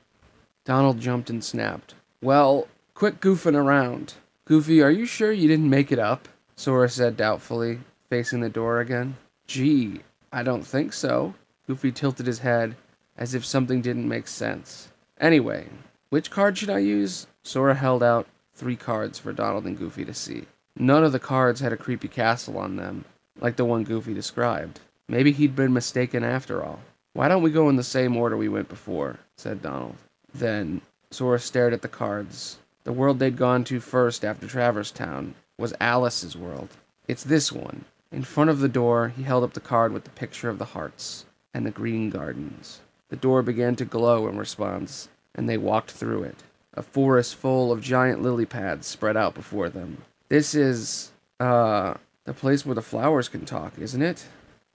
Donald 0.64 1.00
jumped 1.00 1.29
and 1.29 1.43
snapped. 1.43 1.97
Well, 2.23 2.69
quit 2.95 3.21
goofing 3.21 3.57
around. 3.57 4.14
Goofy, 4.45 4.81
are 4.81 4.93
you 4.93 5.05
sure 5.05 5.33
you 5.33 5.49
didn't 5.49 5.69
make 5.69 5.91
it 5.91 5.99
up? 5.99 6.29
Sora 6.55 6.88
said 6.88 7.17
doubtfully, 7.17 7.81
facing 8.09 8.41
the 8.41 8.49
door 8.49 8.79
again. 8.79 9.17
Gee, 9.49 10.02
I 10.33 10.45
don't 10.45 10.64
think 10.64 10.93
so. 10.93 11.35
Goofy 11.67 11.91
tilted 11.91 12.26
his 12.26 12.38
head 12.38 12.76
as 13.17 13.35
if 13.35 13.45
something 13.45 13.83
didn't 13.83 14.09
make 14.09 14.29
sense. 14.29 14.88
Anyway, 15.23 15.69
which 16.11 16.33
card 16.33 16.59
should 16.59 16.69
I 16.69 16.81
use? 16.81 17.29
Sora 17.45 17.76
held 17.76 18.02
out 18.02 18.26
three 18.55 18.75
cards 18.75 19.21
for 19.21 19.33
Donald 19.33 19.64
and 19.67 19.79
Goofy 19.79 20.05
to 20.05 20.12
see. 20.12 20.47
None 20.76 21.05
of 21.05 21.12
the 21.12 21.21
cards 21.21 21.61
had 21.61 21.73
a 21.73 21.76
creepy 21.76 22.09
castle 22.09 22.59
on 22.59 22.75
them, 22.75 23.05
like 23.38 23.55
the 23.55 23.64
one 23.64 23.85
Goofy 23.85 24.14
described. 24.14 24.81
Maybe 25.09 25.31
he'd 25.31 25.55
been 25.55 25.73
mistaken 25.73 26.25
after 26.25 26.64
all. 26.64 26.81
Why 27.12 27.29
don't 27.29 27.43
we 27.43 27.52
go 27.52 27.69
in 27.69 27.76
the 27.76 27.85
same 27.85 28.17
order 28.17 28.37
we 28.37 28.49
went 28.49 28.69
before? 28.69 29.21
said 29.37 29.62
Donald. 29.62 29.95
Then 30.35 30.81
Sora 31.12 31.38
stared 31.38 31.73
at 31.73 31.83
the 31.83 31.88
cards. 31.88 32.59
The 32.83 32.93
world 32.93 33.21
they'd 33.21 33.37
gone 33.37 33.62
to 33.64 33.79
first 33.79 34.25
after 34.25 34.49
Traverse 34.49 34.91
Town 34.91 35.37
was 35.57 35.73
Alice's 35.79 36.37
world. 36.37 36.71
It's 37.07 37.23
this 37.23 37.52
one. 37.52 37.85
In 38.11 38.25
front 38.25 38.50
of 38.50 38.59
the 38.59 38.69
door, 38.69 39.12
he 39.17 39.23
held 39.23 39.45
up 39.45 39.52
the 39.52 39.61
card 39.61 39.93
with 39.93 40.02
the 40.02 40.11
picture 40.11 40.49
of 40.49 40.59
the 40.59 40.75
hearts 40.75 41.26
and 41.55 41.64
the 41.64 41.71
green 41.71 42.11
gardens. 42.11 42.81
The 43.12 43.17
door 43.17 43.43
began 43.43 43.76
to 43.76 43.85
glow 43.85 44.26
in 44.26 44.38
response, 44.38 45.09
and 45.35 45.49
they 45.49 45.57
walked 45.57 45.91
through 45.91 46.25
it. 46.25 46.43
A 46.75 46.83
forest 46.83 47.35
full 47.35 47.71
of 47.71 47.83
giant 47.83 48.23
lily 48.23 48.47
pads 48.47 48.87
spread 48.87 49.17
out 49.17 49.35
before 49.35 49.69
them. 49.69 49.99
This 50.29 50.55
is, 50.55 51.12
uh, 51.39 51.95
the 52.25 52.33
place 52.33 52.65
where 52.65 52.75
the 52.75 52.83
flowers 52.83 53.29
can 53.29 53.45
talk, 53.45 53.79
isn't 53.79 54.03
it? 54.03 54.27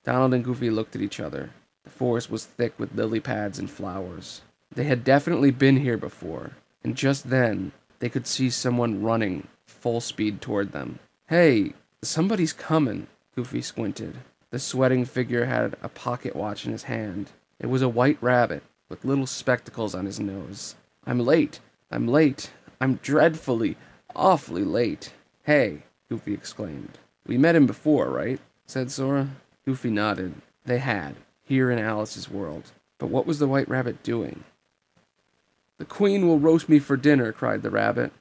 Donald 0.04 0.34
and 0.34 0.44
Goofy 0.44 0.70
looked 0.70 0.96
at 0.96 1.02
each 1.02 1.20
other. 1.20 1.50
The 1.84 1.90
forest 1.90 2.30
was 2.30 2.46
thick 2.46 2.78
with 2.78 2.96
lily 2.96 3.20
pads 3.20 3.58
and 3.58 3.70
flowers. 3.70 4.42
They 4.74 4.84
had 4.84 5.04
definitely 5.04 5.52
been 5.52 5.78
here 5.78 5.98
before, 5.98 6.52
and 6.84 6.96
just 6.96 7.30
then 7.30 7.72
they 8.00 8.10
could 8.10 8.28
see 8.28 8.50
someone 8.50 9.02
running 9.02 9.48
full 9.66 10.02
speed 10.02 10.42
toward 10.42 10.72
them. 10.72 11.00
Hey, 11.28 11.74
somebody's 12.02 12.54
coming, 12.54 13.08
Goofy 13.36 13.62
squinted. 13.62 14.16
The 14.50 14.60
sweating 14.60 15.06
figure 15.06 15.46
had 15.46 15.76
a 15.82 15.90
pocket 15.90 16.36
watch 16.36 16.66
in 16.66 16.72
his 16.72 16.84
hand. 16.84 17.32
It 17.60 17.68
was 17.68 17.82
a 17.82 17.90
white 17.90 18.18
rabbit 18.22 18.64
with 18.89 19.06
little 19.06 19.27
spectacles 19.27 19.94
on 19.94 20.06
his 20.06 20.20
nose. 20.20 20.75
I'm 21.06 21.20
late. 21.20 21.60
I'm 21.91 22.08
late. 22.08 22.51
I'm 22.79 22.96
dreadfully, 22.96 23.77
awfully 24.15 24.63
late. 24.63 25.13
Hey, 25.44 25.84
Goofy 26.10 26.34
exclaimed. 26.34 26.98
We 27.25 27.38
met 27.38 27.56
him 27.56 27.65
before, 27.65 28.10
right? 28.10 28.39
said 28.65 28.91
Sora. 28.91 29.29
Goofy 29.65 29.89
nodded. 29.89 30.36
They 30.65 30.79
had, 30.79 31.15
here 31.44 31.72
in 31.72 31.79
Alice's 31.79 32.29
world. 32.29 32.72
But 32.98 33.10
what 33.10 33.25
was 33.25 33.39
the 33.39 33.48
white 33.48 33.70
rabbit 33.70 34.03
doing? 34.03 34.44
The 35.77 35.86
queen 35.86 36.27
will 36.27 36.39
roast 36.39 36.67
me 36.70 36.79
for 36.79 36.98
dinner, 36.98 37.32
cried 37.32 37.62
the 37.62 37.70
rabbit. 37.70 38.12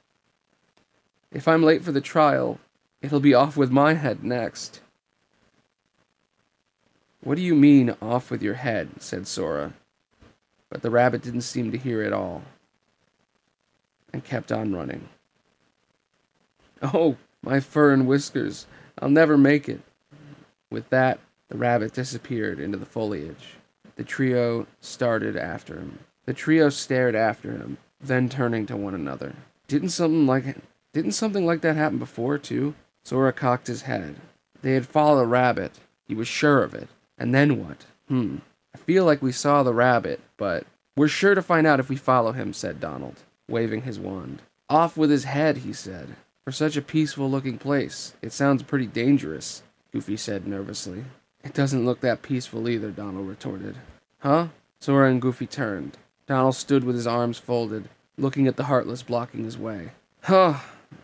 If 1.32 1.48
I'm 1.48 1.62
late 1.62 1.84
for 1.84 1.92
the 1.92 2.00
trial, 2.00 2.58
it'll 3.02 3.20
be 3.20 3.34
off 3.34 3.56
with 3.56 3.70
my 3.70 3.94
head 3.94 4.22
next. 4.22 4.80
What 7.20 7.36
do 7.36 7.42
you 7.42 7.54
mean, 7.54 7.96
off 8.00 8.30
with 8.30 8.42
your 8.42 8.54
head? 8.54 9.02
said 9.02 9.26
Sora. 9.26 9.72
But 10.70 10.82
the 10.82 10.90
rabbit 10.90 11.22
didn't 11.22 11.42
seem 11.42 11.70
to 11.72 11.78
hear 11.78 12.02
it 12.02 12.12
all 12.12 12.42
and 14.12 14.24
kept 14.24 14.50
on 14.50 14.74
running. 14.74 15.08
Oh, 16.82 17.16
my 17.42 17.60
fur 17.60 17.92
and 17.92 18.06
whiskers! 18.06 18.66
I'll 18.98 19.10
never 19.10 19.36
make 19.36 19.68
it. 19.68 19.80
With 20.70 20.88
that, 20.90 21.20
the 21.48 21.56
rabbit 21.56 21.92
disappeared 21.92 22.58
into 22.58 22.78
the 22.78 22.86
foliage. 22.86 23.56
The 23.96 24.04
trio 24.04 24.66
started 24.80 25.36
after 25.36 25.76
him. 25.76 25.98
The 26.24 26.34
trio 26.34 26.68
stared 26.70 27.14
after 27.14 27.52
him, 27.52 27.78
then 28.00 28.28
turning 28.28 28.66
to 28.66 28.76
one 28.76 28.94
another. 28.94 29.34
Didn't 29.68 29.90
something 29.90 30.26
like 30.26 30.56
didn't 30.92 31.12
something 31.12 31.46
like 31.46 31.60
that 31.60 31.76
happen 31.76 31.98
before 31.98 32.38
too? 32.38 32.74
Sora 33.04 33.32
cocked 33.32 33.66
his 33.66 33.82
head. 33.82 34.16
They 34.62 34.72
had 34.72 34.86
followed 34.86 35.22
a 35.22 35.26
rabbit. 35.26 35.72
He 36.08 36.14
was 36.14 36.26
sure 36.26 36.62
of 36.62 36.74
it. 36.74 36.88
And 37.18 37.34
then 37.34 37.64
what? 37.64 37.84
Hmm. 38.08 38.38
Feel 38.86 39.04
like 39.04 39.20
we 39.20 39.32
saw 39.32 39.64
the 39.64 39.74
rabbit, 39.74 40.20
but 40.36 40.64
we're 40.96 41.08
sure 41.08 41.34
to 41.34 41.42
find 41.42 41.66
out 41.66 41.80
if 41.80 41.88
we 41.88 41.96
follow 41.96 42.30
him, 42.30 42.52
said 42.52 42.78
Donald, 42.78 43.16
waving 43.48 43.82
his 43.82 43.98
wand. 43.98 44.42
Off 44.70 44.96
with 44.96 45.10
his 45.10 45.24
head, 45.24 45.58
he 45.58 45.72
said. 45.72 46.14
For 46.44 46.52
such 46.52 46.76
a 46.76 46.82
peaceful 46.82 47.28
looking 47.28 47.58
place, 47.58 48.14
it 48.22 48.32
sounds 48.32 48.62
pretty 48.62 48.86
dangerous, 48.86 49.64
Goofy 49.92 50.16
said 50.16 50.46
nervously. 50.46 51.04
It 51.42 51.52
doesn't 51.52 51.84
look 51.84 52.00
that 52.00 52.22
peaceful 52.22 52.68
either, 52.68 52.92
Donald 52.92 53.26
retorted. 53.28 53.74
Huh? 54.20 54.48
Sora 54.78 55.10
and 55.10 55.20
Goofy 55.20 55.48
turned. 55.48 55.98
Donald 56.28 56.54
stood 56.54 56.84
with 56.84 56.94
his 56.94 57.08
arms 57.08 57.38
folded, 57.38 57.88
looking 58.16 58.46
at 58.46 58.54
the 58.54 58.64
Heartless 58.64 59.02
blocking 59.02 59.42
his 59.42 59.58
way. 59.58 59.90
Huh! 60.22 60.60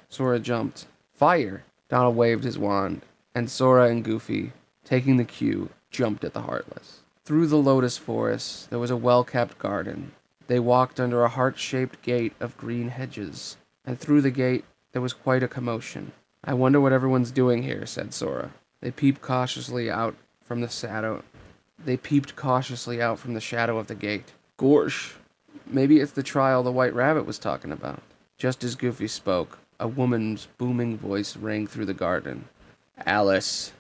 Sora 0.09 0.39
jumped. 0.39 0.87
Fire! 1.15 1.65
Donald 1.89 2.15
waved 2.15 2.45
his 2.45 2.59
wand, 2.59 3.03
and 3.35 3.51
Sora 3.51 3.89
and 3.89 4.05
Goofy, 4.05 4.53
taking 4.85 5.17
the 5.17 5.25
cue, 5.25 5.69
jumped 5.91 6.23
at 6.23 6.33
the 6.33 6.43
Heartless. 6.43 7.01
Through 7.25 7.47
the 7.47 7.57
lotus 7.57 7.97
forest, 7.99 8.69
there 8.71 8.81
was 8.81 8.91
a 8.91 8.97
well 8.97 9.23
kept 9.23 9.57
garden. 9.57 10.11
They 10.49 10.59
walked 10.59 10.99
under 10.99 11.23
a 11.23 11.29
heart 11.29 11.57
shaped 11.57 12.03
gate 12.03 12.33
of 12.41 12.57
green 12.57 12.89
hedges, 12.89 13.57
and 13.85 13.97
through 13.97 14.23
the 14.23 14.33
gate 14.33 14.65
there 14.91 15.01
was 15.01 15.13
quite 15.13 15.45
a 15.45 15.49
commotion. 15.49 16.11
I 16.43 16.55
wonder 16.55 16.81
what 16.81 16.93
everyone's 16.93 17.31
doing 17.31 17.63
here, 17.63 17.87
said 17.87 18.13
Sora. 18.13 18.51
They 18.81 18.91
peeped 18.91 19.23
cautiously 19.23 19.89
out 19.89 20.17
from 20.43 20.63
the 20.63 20.69
shadow. 20.69 21.23
They 21.79 21.97
peeped 21.97 22.35
cautiously 22.35 23.01
out 23.01 23.21
from 23.21 23.35
the 23.35 23.41
shadow 23.41 23.79
of 23.79 23.87
the 23.87 23.95
gate. 23.95 24.33
Gorsh, 24.59 25.15
maybe 25.65 26.01
it's 26.01 26.11
the 26.11 26.25
trial 26.25 26.65
the 26.65 26.73
White 26.73 26.93
Rabbit 26.93 27.25
was 27.25 27.39
talking 27.39 27.71
about. 27.71 28.03
Just 28.37 28.65
as 28.65 28.75
Goofy 28.75 29.07
spoke, 29.07 29.61
a 29.79 29.87
woman's 29.87 30.49
booming 30.59 30.99
voice 30.99 31.37
rang 31.37 31.69
through 31.69 31.87
the 31.87 31.95
garden. 31.95 32.49
Alice, 33.07 33.73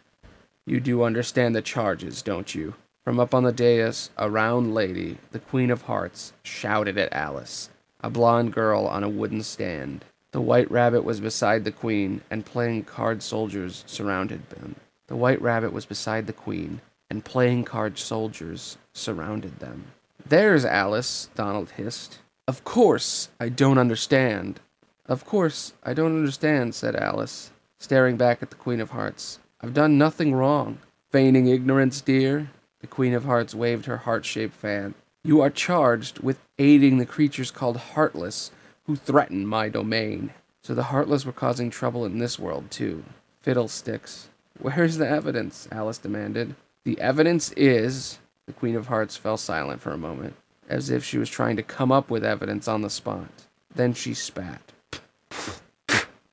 you 0.65 0.79
do 0.79 1.03
understand 1.03 1.57
the 1.57 1.63
charges, 1.63 2.23
don't 2.23 2.55
you? 2.55 2.75
From 3.05 3.19
up 3.19 3.35
on 3.35 3.43
the 3.43 3.51
dais, 3.51 4.11
a 4.17 4.31
round 4.31 4.75
lady, 4.75 5.19
the 5.33 5.41
Queen 5.41 5.73
of 5.73 5.83
Hearts, 5.83 6.33
shouted 6.45 6.97
at 6.97 7.13
Alice, 7.13 7.69
a 8.01 8.09
blonde 8.09 8.53
girl 8.53 8.87
on 8.87 9.03
a 9.03 9.09
wooden 9.09 9.43
stand. 9.43 10.05
The 10.31 10.41
White 10.41 10.71
Rabbit 10.71 11.03
was 11.03 11.19
beside 11.21 11.65
the 11.65 11.73
Queen, 11.73 12.21
and 12.31 12.47
playing 12.47 12.85
card 12.85 13.21
soldiers 13.21 13.83
surrounded 13.89 14.49
them. 14.51 14.77
The 15.09 15.17
White 15.17 15.43
Rabbit 15.43 15.73
was 15.73 15.85
beside 15.85 16.29
the 16.29 16.33
Queen, 16.33 16.81
and 17.11 17.25
playing 17.25 17.65
card 17.65 17.99
soldiers 17.99 18.79
surrounded 18.93 19.59
them. 19.59 19.87
There's 20.25 20.65
Alice, 20.65 21.29
Donald 21.35 21.71
hissed. 21.71 22.21
Of 22.47 22.63
course, 22.63 23.31
I 23.41 23.49
don't 23.49 23.79
understand. 23.79 24.61
Of 25.07 25.25
course, 25.25 25.73
I 25.83 25.93
don't 25.93 26.17
understand, 26.17 26.77
said 26.77 26.95
Alice, 26.95 27.51
staring 27.79 28.17
back 28.17 28.45
at 28.45 28.51
the 28.51 28.57
Queen 28.57 28.81
of 28.81 28.91
Hearts. 28.91 29.41
I've 29.61 29.75
done 29.75 29.99
nothing 29.99 30.35
wrong. 30.35 30.79
Feigning 31.11 31.49
ignorance, 31.49 32.01
dear. 32.01 32.49
The 32.83 32.89
Queen 32.89 33.15
of 33.15 33.25
Hearts 33.25 33.55
waved 33.55 33.87
her 33.87 33.99
heart 33.99 34.27
shaped 34.27 34.55
fan. 34.55 34.95
You 35.25 35.41
are 35.41 35.51
charged 35.51 36.19
with 36.19 36.41
aiding 36.59 36.99
the 36.99 37.07
creatures 37.07 37.53
called 37.53 37.77
Heartless, 37.77 38.51
who 38.87 38.97
threaten 38.97 39.47
my 39.47 39.69
domain. 39.69 40.35
So 40.63 40.75
the 40.75 40.83
Heartless 40.83 41.25
were 41.25 41.33
causing 41.33 41.71
trouble 41.71 42.05
in 42.05 42.19
this 42.19 42.41
world, 42.41 42.71
too. 42.71 43.05
Fiddlesticks. 43.41 44.29
Where's 44.59 44.97
the 44.97 45.09
evidence? 45.09 45.69
Alice 45.71 45.99
demanded. 45.99 46.57
The 46.85 47.01
evidence 47.01 47.53
is. 47.53 48.19
The 48.47 48.53
Queen 48.53 48.75
of 48.75 48.89
Hearts 48.89 49.17
fell 49.17 49.37
silent 49.37 49.81
for 49.81 49.93
a 49.93 49.99
moment, 49.99 50.35
as 50.69 50.91
if 50.91 51.05
she 51.05 51.19
was 51.19 51.31
trying 51.31 51.57
to 51.57 51.63
come 51.63 51.93
up 51.93 52.11
with 52.11 52.25
evidence 52.25 52.67
on 52.67 52.83
the 52.83 52.91
spot. 52.91 53.29
Then 53.73 53.95
she 53.95 54.13
spat. 54.13 54.61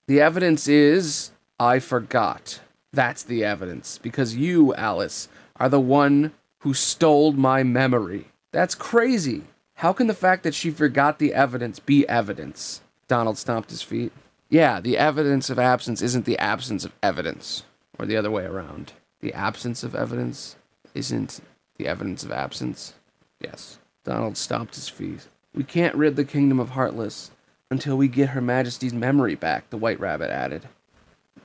The 0.08 0.20
evidence 0.20 0.68
is. 0.68 1.32
I 1.60 1.78
forgot. 1.78 2.60
That's 2.92 3.22
the 3.22 3.44
evidence. 3.44 4.00
Because 4.02 4.36
you, 4.36 4.74
Alice, 4.74 5.30
are 5.58 5.70
the 5.70 5.80
one 5.80 6.32
who 6.60 6.74
stole 6.74 7.32
my 7.32 7.64
memory. 7.64 8.28
That's 8.52 8.76
crazy. 8.76 9.44
How 9.76 9.94
can 9.94 10.08
the 10.08 10.14
fact 10.14 10.44
that 10.44 10.56
she 10.56 10.72
forgot 10.72 11.20
the 11.20 11.34
evidence 11.34 11.80
be 11.80 12.08
evidence? 12.08 12.82
Donald 13.08 13.38
stomped 13.38 13.70
his 13.70 13.82
feet. 13.82 14.12
Yeah, 14.50 14.80
the 14.82 14.98
evidence 14.98 15.50
of 15.50 15.60
absence 15.60 16.02
isn't 16.02 16.26
the 16.26 16.38
absence 16.38 16.84
of 16.84 16.94
evidence, 17.02 17.64
or 17.98 18.06
the 18.06 18.18
other 18.18 18.32
way 18.32 18.46
around. 18.46 18.94
The 19.22 19.34
absence 19.34 19.84
of 19.84 19.96
evidence 19.96 20.56
isn't 20.94 21.40
the 21.78 21.88
evidence 21.88 22.24
of 22.24 22.32
absence. 22.32 22.94
Yes. 23.40 23.80
Donald 24.04 24.38
stomped 24.38 24.76
his 24.76 24.90
feet. 24.90 25.28
We 25.54 25.64
can't 25.64 25.96
rid 25.96 26.16
the 26.16 26.26
kingdom 26.26 26.60
of 26.60 26.72
Heartless 26.72 27.32
until 27.70 27.96
we 27.98 28.08
get 28.08 28.30
Her 28.30 28.42
Majesty's 28.42 28.94
memory 28.94 29.36
back, 29.36 29.70
the 29.70 29.78
White 29.78 30.00
Rabbit 30.00 30.32
added. 30.32 30.68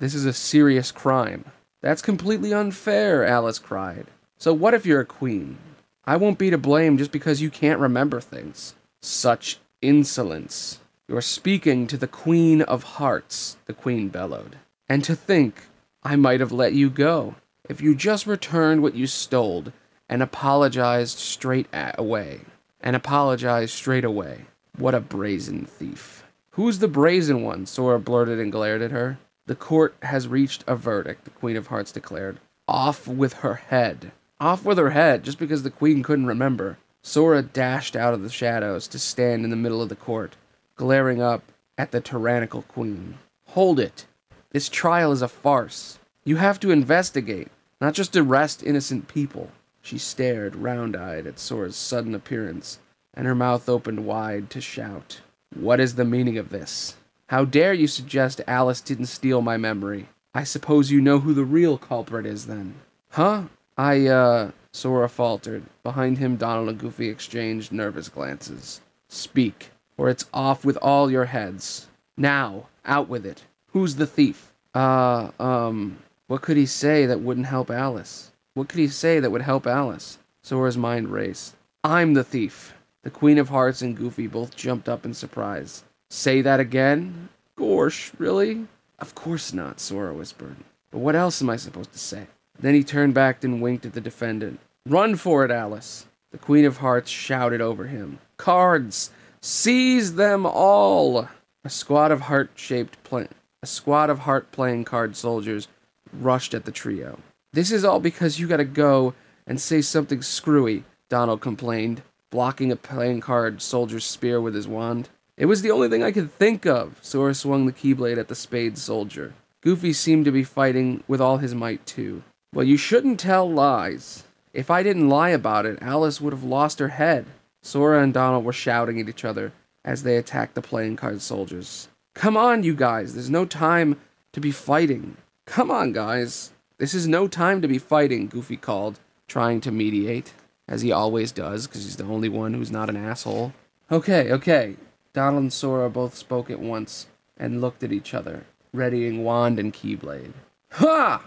This 0.00 0.14
is 0.14 0.24
a 0.24 0.32
serious 0.32 0.90
crime. 0.90 1.44
That's 1.82 2.02
completely 2.02 2.52
unfair, 2.54 3.24
Alice 3.24 3.58
cried. 3.58 4.06
So 4.44 4.52
what 4.52 4.74
if 4.74 4.84
you're 4.84 5.00
a 5.00 5.06
queen? 5.06 5.56
I 6.04 6.18
won't 6.18 6.36
be 6.36 6.50
to 6.50 6.58
blame 6.58 6.98
just 6.98 7.10
because 7.10 7.40
you 7.40 7.48
can't 7.48 7.80
remember 7.80 8.20
things. 8.20 8.74
Such 9.00 9.58
insolence. 9.80 10.80
You're 11.08 11.22
speaking 11.22 11.86
to 11.86 11.96
the 11.96 12.06
Queen 12.06 12.60
of 12.60 12.82
Hearts, 12.82 13.56
the 13.64 13.72
Queen 13.72 14.10
bellowed. 14.10 14.56
And 14.86 15.02
to 15.04 15.16
think 15.16 15.62
I 16.02 16.16
might 16.16 16.40
have 16.40 16.52
let 16.52 16.74
you 16.74 16.90
go 16.90 17.36
if 17.70 17.80
you 17.80 17.94
just 17.94 18.26
returned 18.26 18.82
what 18.82 18.94
you 18.94 19.06
stole 19.06 19.64
and 20.10 20.22
apologized 20.22 21.16
straight 21.16 21.68
away. 21.72 22.42
And 22.82 22.94
apologized 22.94 23.72
straight 23.72 24.04
away. 24.04 24.44
What 24.76 24.94
a 24.94 25.00
brazen 25.00 25.64
thief. 25.64 26.22
Who's 26.50 26.80
the 26.80 26.86
brazen 26.86 27.44
one? 27.44 27.64
Sora 27.64 27.98
blurted 27.98 28.38
and 28.38 28.52
glared 28.52 28.82
at 28.82 28.90
her. 28.90 29.16
The 29.46 29.56
court 29.56 29.94
has 30.02 30.28
reached 30.28 30.64
a 30.66 30.76
verdict, 30.76 31.24
the 31.24 31.30
Queen 31.30 31.56
of 31.56 31.68
Hearts 31.68 31.92
declared. 31.92 32.40
Off 32.68 33.08
with 33.08 33.32
her 33.36 33.54
head. 33.54 34.12
Off 34.40 34.64
with 34.64 34.78
her 34.78 34.90
head, 34.90 35.22
just 35.22 35.38
because 35.38 35.62
the 35.62 35.70
Queen 35.70 36.02
couldn't 36.02 36.26
remember. 36.26 36.78
Sora 37.02 37.42
dashed 37.42 37.94
out 37.94 38.14
of 38.14 38.22
the 38.22 38.30
shadows 38.30 38.88
to 38.88 38.98
stand 38.98 39.44
in 39.44 39.50
the 39.50 39.56
middle 39.56 39.80
of 39.80 39.88
the 39.88 39.96
court, 39.96 40.36
glaring 40.74 41.22
up 41.22 41.42
at 41.78 41.92
the 41.92 42.00
tyrannical 42.00 42.62
Queen. 42.62 43.18
Hold 43.48 43.78
it. 43.78 44.06
This 44.50 44.68
trial 44.68 45.12
is 45.12 45.22
a 45.22 45.28
farce. 45.28 45.98
You 46.24 46.36
have 46.36 46.58
to 46.60 46.70
investigate, 46.70 47.48
not 47.80 47.94
just 47.94 48.16
arrest 48.16 48.62
innocent 48.62 49.06
people. 49.08 49.50
She 49.82 49.98
stared 49.98 50.56
round 50.56 50.96
eyed 50.96 51.26
at 51.26 51.38
Sora's 51.38 51.76
sudden 51.76 52.14
appearance, 52.14 52.78
and 53.12 53.26
her 53.26 53.34
mouth 53.34 53.68
opened 53.68 54.06
wide 54.06 54.50
to 54.50 54.60
shout. 54.60 55.20
What 55.54 55.78
is 55.78 55.94
the 55.94 56.04
meaning 56.04 56.38
of 56.38 56.48
this? 56.48 56.96
How 57.28 57.44
dare 57.44 57.72
you 57.72 57.86
suggest 57.86 58.40
Alice 58.46 58.80
didn't 58.80 59.06
steal 59.06 59.42
my 59.42 59.56
memory? 59.56 60.08
I 60.34 60.44
suppose 60.44 60.90
you 60.90 61.00
know 61.00 61.20
who 61.20 61.34
the 61.34 61.44
real 61.44 61.78
culprit 61.78 62.26
is 62.26 62.46
then. 62.46 62.74
Huh? 63.10 63.44
I, 63.76 64.06
uh, 64.06 64.50
Sora 64.72 65.08
faltered. 65.08 65.64
Behind 65.82 66.18
him, 66.18 66.36
Donald 66.36 66.68
and 66.68 66.78
Goofy 66.78 67.08
exchanged 67.08 67.72
nervous 67.72 68.08
glances. 68.08 68.80
Speak, 69.08 69.70
or 69.96 70.08
it's 70.08 70.26
off 70.32 70.64
with 70.64 70.76
all 70.82 71.10
your 71.10 71.26
heads. 71.26 71.88
Now, 72.16 72.68
out 72.84 73.08
with 73.08 73.26
it. 73.26 73.44
Who's 73.72 73.96
the 73.96 74.06
thief? 74.06 74.52
Uh, 74.74 75.30
um, 75.38 75.98
what 76.26 76.42
could 76.42 76.56
he 76.56 76.66
say 76.66 77.06
that 77.06 77.20
wouldn't 77.20 77.46
help 77.46 77.70
Alice? 77.70 78.32
What 78.54 78.68
could 78.68 78.78
he 78.78 78.88
say 78.88 79.20
that 79.20 79.30
would 79.30 79.42
help 79.42 79.66
Alice? 79.66 80.18
Sora's 80.42 80.76
mind 80.76 81.08
raced. 81.08 81.54
I'm 81.82 82.14
the 82.14 82.24
thief. 82.24 82.74
The 83.02 83.10
Queen 83.10 83.38
of 83.38 83.48
Hearts 83.48 83.82
and 83.82 83.96
Goofy 83.96 84.26
both 84.26 84.56
jumped 84.56 84.88
up 84.88 85.04
in 85.04 85.12
surprise. 85.12 85.84
Say 86.10 86.40
that 86.42 86.60
again? 86.60 87.28
Gorsh, 87.58 88.12
really? 88.18 88.66
Of 88.98 89.14
course 89.14 89.52
not, 89.52 89.80
Sora 89.80 90.14
whispered. 90.14 90.56
But 90.90 91.00
what 91.00 91.16
else 91.16 91.42
am 91.42 91.50
I 91.50 91.56
supposed 91.56 91.92
to 91.92 91.98
say? 91.98 92.26
Then 92.58 92.74
he 92.74 92.84
turned 92.84 93.14
back 93.14 93.44
and 93.44 93.60
winked 93.60 93.84
at 93.84 93.92
the 93.92 94.00
defendant. 94.00 94.60
Run 94.86 95.16
for 95.16 95.44
it, 95.44 95.50
Alice! 95.50 96.06
The 96.30 96.38
Queen 96.38 96.64
of 96.64 96.78
Hearts 96.78 97.10
shouted 97.10 97.60
over 97.60 97.86
him. 97.86 98.18
Cards! 98.36 99.10
Seize 99.40 100.14
them 100.14 100.46
all! 100.46 101.28
A 101.64 101.70
squad 101.70 102.10
of 102.10 102.22
heart-shaped 102.22 103.02
play- 103.04 103.28
a 103.62 103.66
squad 103.66 104.10
of 104.10 104.20
heart-playing 104.20 104.84
card 104.84 105.16
soldiers 105.16 105.68
rushed 106.12 106.54
at 106.54 106.64
the 106.64 106.72
trio. 106.72 107.18
This 107.52 107.70
is 107.70 107.84
all 107.84 108.00
because 108.00 108.38
you 108.38 108.46
gotta 108.46 108.64
go 108.64 109.14
and 109.46 109.60
say 109.60 109.80
something 109.80 110.22
screwy, 110.22 110.84
Donald 111.08 111.40
complained, 111.40 112.02
blocking 112.30 112.72
a 112.72 112.76
playing 112.76 113.20
card 113.20 113.62
soldier's 113.62 114.04
spear 114.04 114.40
with 114.40 114.54
his 114.54 114.68
wand. 114.68 115.08
It 115.36 115.46
was 115.46 115.62
the 115.62 115.70
only 115.70 115.88
thing 115.88 116.02
I 116.02 116.12
could 116.12 116.32
think 116.32 116.66
of. 116.66 116.98
Sora 117.02 117.34
swung 117.34 117.66
the 117.66 117.72
keyblade 117.72 118.18
at 118.18 118.28
the 118.28 118.34
spade 118.34 118.78
soldier. 118.78 119.34
Goofy 119.60 119.92
seemed 119.92 120.24
to 120.26 120.32
be 120.32 120.44
fighting 120.44 121.02
with 121.08 121.20
all 121.20 121.38
his 121.38 121.54
might, 121.54 121.84
too. 121.86 122.22
Well, 122.54 122.64
you 122.64 122.76
shouldn't 122.76 123.18
tell 123.18 123.50
lies. 123.50 124.22
If 124.52 124.70
I 124.70 124.84
didn't 124.84 125.08
lie 125.08 125.30
about 125.30 125.66
it, 125.66 125.76
Alice 125.82 126.20
would 126.20 126.32
have 126.32 126.44
lost 126.44 126.78
her 126.78 126.86
head. 126.86 127.26
Sora 127.62 128.00
and 128.00 128.14
Donald 128.14 128.44
were 128.44 128.52
shouting 128.52 129.00
at 129.00 129.08
each 129.08 129.24
other 129.24 129.52
as 129.84 130.04
they 130.04 130.16
attacked 130.16 130.54
the 130.54 130.62
playing 130.62 130.94
card 130.94 131.20
soldiers. 131.20 131.88
Come 132.14 132.36
on, 132.36 132.62
you 132.62 132.72
guys. 132.72 133.14
There's 133.14 133.28
no 133.28 133.44
time 133.44 134.00
to 134.32 134.40
be 134.40 134.52
fighting. 134.52 135.16
Come 135.46 135.68
on, 135.68 135.92
guys. 135.92 136.52
This 136.78 136.94
is 136.94 137.08
no 137.08 137.26
time 137.26 137.60
to 137.60 137.66
be 137.66 137.78
fighting, 137.78 138.28
Goofy 138.28 138.56
called, 138.56 139.00
trying 139.26 139.60
to 139.62 139.72
mediate, 139.72 140.32
as 140.68 140.82
he 140.82 140.92
always 140.92 141.32
does, 141.32 141.66
because 141.66 141.82
he's 141.82 141.96
the 141.96 142.04
only 142.04 142.28
one 142.28 142.54
who's 142.54 142.70
not 142.70 142.88
an 142.88 142.96
asshole. 142.96 143.52
Okay, 143.90 144.30
okay. 144.30 144.76
Donald 145.12 145.42
and 145.42 145.52
Sora 145.52 145.90
both 145.90 146.14
spoke 146.14 146.50
at 146.50 146.60
once 146.60 147.08
and 147.36 147.60
looked 147.60 147.82
at 147.82 147.92
each 147.92 148.14
other, 148.14 148.44
readying 148.72 149.24
wand 149.24 149.58
and 149.58 149.74
keyblade. 149.74 150.34
Ha! 150.74 151.20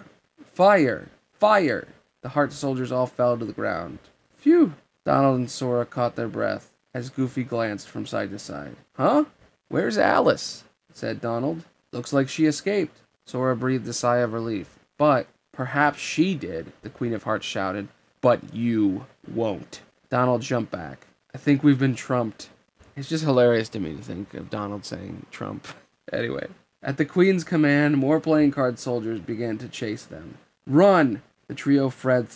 Fire! 0.54 1.10
Fire! 1.40 1.88
The 2.22 2.30
heart 2.30 2.52
soldiers 2.52 2.92
all 2.92 3.06
fell 3.06 3.38
to 3.38 3.46
the 3.46 3.54
ground. 3.54 4.00
Phew! 4.38 4.74
Donald 5.06 5.38
and 5.38 5.52
Sora 5.52 5.86
caught 5.86 6.16
their 6.16 6.28
breath 6.28 6.72
as 6.94 7.10
Goofy 7.10 7.44
glanced 7.44 7.88
from 7.88 8.06
side 8.06 8.32
to 8.32 8.40
side. 8.40 8.76
Huh? 8.94 9.26
Where's 9.70 9.98
Alice? 9.98 10.64
said 10.92 11.22
Donald. 11.22 11.64
Looks 11.92 12.12
like 12.12 12.28
she 12.28 12.46
escaped. 12.46 12.98
Sora 13.26 13.56
breathed 13.56 13.88
a 13.88 13.94
sigh 13.94 14.18
of 14.18 14.34
relief. 14.34 14.80
But 14.98 15.28
perhaps 15.52 16.00
she 16.00 16.34
did, 16.34 16.74
the 16.82 16.90
Queen 16.90 17.14
of 17.14 17.24
Hearts 17.24 17.46
shouted. 17.46 17.88
But 18.20 18.54
you 18.54 19.06
won't. 19.32 19.82
Donald 20.10 20.42
jumped 20.42 20.72
back. 20.72 21.06
I 21.36 21.38
think 21.38 21.64
we've 21.64 21.80
been 21.80 21.96
trumped. 21.96 22.50
It's 22.96 23.10
just 23.10 23.24
hilarious 23.24 23.70
to 23.70 23.80
me 23.80 23.96
to 23.96 24.02
think 24.02 24.34
of 24.34 24.50
Donald 24.50 24.86
saying 24.86 25.28
Trump. 25.30 25.68
anyway, 26.12 26.48
at 26.82 26.98
the 26.98 27.06
Queen's 27.06 27.44
command, 27.44 27.98
more 27.98 28.20
playing 28.20 28.52
card 28.52 28.80
soldiers 28.80 29.20
began 29.20 29.60
to 29.60 29.68
chase 29.68 30.04
them. 30.04 30.40
Run! 30.66 31.22
The 31.48 31.56
trio 31.56 31.90
fled. 31.90 32.28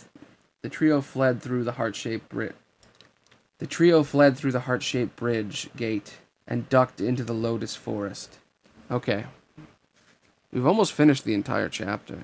The 0.62 0.70
trio 0.70 1.02
fled 1.02 1.42
through 1.42 1.64
the 1.64 1.74
heart-shaped 1.74 2.30
bridge. 2.30 2.54
The 3.60 3.68
trio 3.68 4.04
fled 4.04 4.38
through 4.38 4.54
the 4.54 4.62
heart-shaped 4.62 5.16
bridge 5.16 5.70
gate 5.76 6.18
and 6.48 6.70
ducked 6.70 7.02
into 7.02 7.24
the 7.24 7.34
lotus 7.34 7.76
forest. 7.76 8.38
Okay, 8.90 9.26
we've 10.52 10.66
almost 10.66 10.94
finished 10.94 11.24
the 11.24 11.34
entire 11.34 11.70
chapter. 11.70 12.24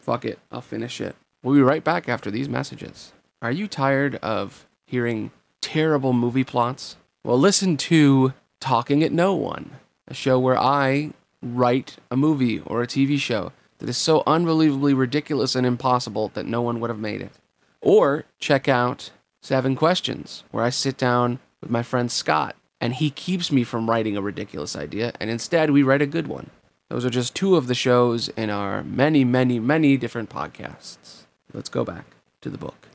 Fuck 0.00 0.24
it, 0.24 0.38
I'll 0.50 0.60
finish 0.60 1.00
it. 1.00 1.16
We'll 1.42 1.54
be 1.54 1.62
right 1.62 1.84
back 1.84 2.08
after 2.08 2.30
these 2.30 2.48
messages. 2.48 3.12
Are 3.42 3.52
you 3.52 3.66
tired 3.66 4.16
of 4.16 4.66
hearing 4.86 5.30
terrible 5.60 6.12
movie 6.12 6.44
plots? 6.44 6.96
Well, 7.24 7.38
listen 7.38 7.76
to 7.78 8.32
Talking 8.60 9.02
at 9.02 9.12
No 9.12 9.34
One, 9.34 9.72
a 10.08 10.14
show 10.14 10.38
where 10.38 10.58
I 10.58 11.12
write 11.42 11.96
a 12.10 12.16
movie 12.16 12.60
or 12.60 12.82
a 12.82 12.86
TV 12.86 13.18
show 13.18 13.52
that 13.80 13.88
is 13.88 13.96
so 13.96 14.22
unbelievably 14.26 14.94
ridiculous 14.94 15.54
and 15.54 15.66
impossible 15.66 16.30
that 16.34 16.46
no 16.46 16.62
one 16.62 16.78
would 16.80 16.90
have 16.90 16.98
made 16.98 17.20
it. 17.20 17.32
Or 17.80 18.24
check 18.38 18.68
out 18.68 19.10
Seven 19.40 19.74
Questions, 19.74 20.44
where 20.50 20.62
I 20.62 20.70
sit 20.70 20.96
down 20.96 21.40
with 21.60 21.70
my 21.70 21.82
friend 21.82 22.12
Scott 22.12 22.56
and 22.80 22.94
he 22.94 23.10
keeps 23.10 23.52
me 23.52 23.64
from 23.64 23.90
writing 23.90 24.16
a 24.16 24.22
ridiculous 24.22 24.74
idea, 24.74 25.12
and 25.20 25.28
instead 25.28 25.70
we 25.70 25.82
write 25.82 26.00
a 26.00 26.06
good 26.06 26.26
one. 26.26 26.50
Those 26.88 27.04
are 27.04 27.10
just 27.10 27.34
two 27.34 27.56
of 27.56 27.66
the 27.66 27.74
shows 27.74 28.28
in 28.30 28.50
our 28.50 28.82
many, 28.82 29.24
many, 29.24 29.60
many 29.60 29.96
different 29.96 30.30
podcasts. 30.30 31.24
Let's 31.52 31.68
go 31.68 31.84
back 31.84 32.04
to 32.40 32.48
the 32.48 32.58
book. 32.58 32.88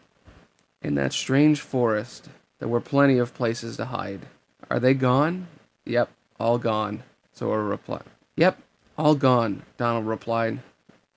In 0.81 0.95
that 0.95 1.13
strange 1.13 1.61
forest, 1.61 2.29
there 2.59 2.67
were 2.67 2.81
plenty 2.81 3.17
of 3.17 3.33
places 3.33 3.77
to 3.77 3.85
hide. 3.85 4.21
Are 4.69 4.79
they 4.79 4.93
gone? 4.93 5.47
Yep, 5.85 6.09
all 6.39 6.57
gone. 6.57 7.03
Sora 7.31 7.63
replied. 7.63 8.03
Yep, 8.37 8.59
all 8.97 9.15
gone, 9.15 9.63
Donald 9.77 10.07
replied, 10.07 10.59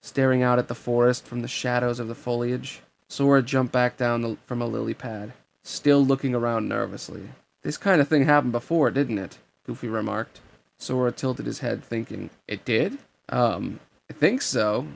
staring 0.01 0.43
out 0.43 0.59
at 0.59 0.69
the 0.69 0.75
forest 0.75 1.27
from 1.27 1.43
the 1.43 1.49
shadows 1.49 2.01
of 2.01 2.09
the 2.09 2.15
foliage. 2.15 2.81
Sora 3.09 3.43
jumped 3.43 3.73
back 3.73 3.97
down 3.97 4.23
the, 4.23 4.37
from 4.47 4.61
a 4.61 4.67
lily 4.67 4.95
pad, 4.95 5.33
still 5.63 6.05
looking 6.05 6.35
around 6.35 6.69
nervously. 6.69 7.31
This 7.63 7.77
kind 7.77 8.01
of 8.01 8.09
thing 8.09 8.25
happened 8.25 8.53
before, 8.53 8.91
didn't 8.91 9.19
it? 9.19 9.39
Goofy 9.67 9.89
remarked. 9.89 10.41
Sora 10.77 11.11
tilted 11.13 11.47
his 11.47 11.59
head, 11.59 11.83
thinking, 11.83 12.31
It 12.47 12.65
did? 12.65 12.99
Um, 13.29 13.81
I 14.09 14.13
think 14.15 14.43
so. 14.43 14.87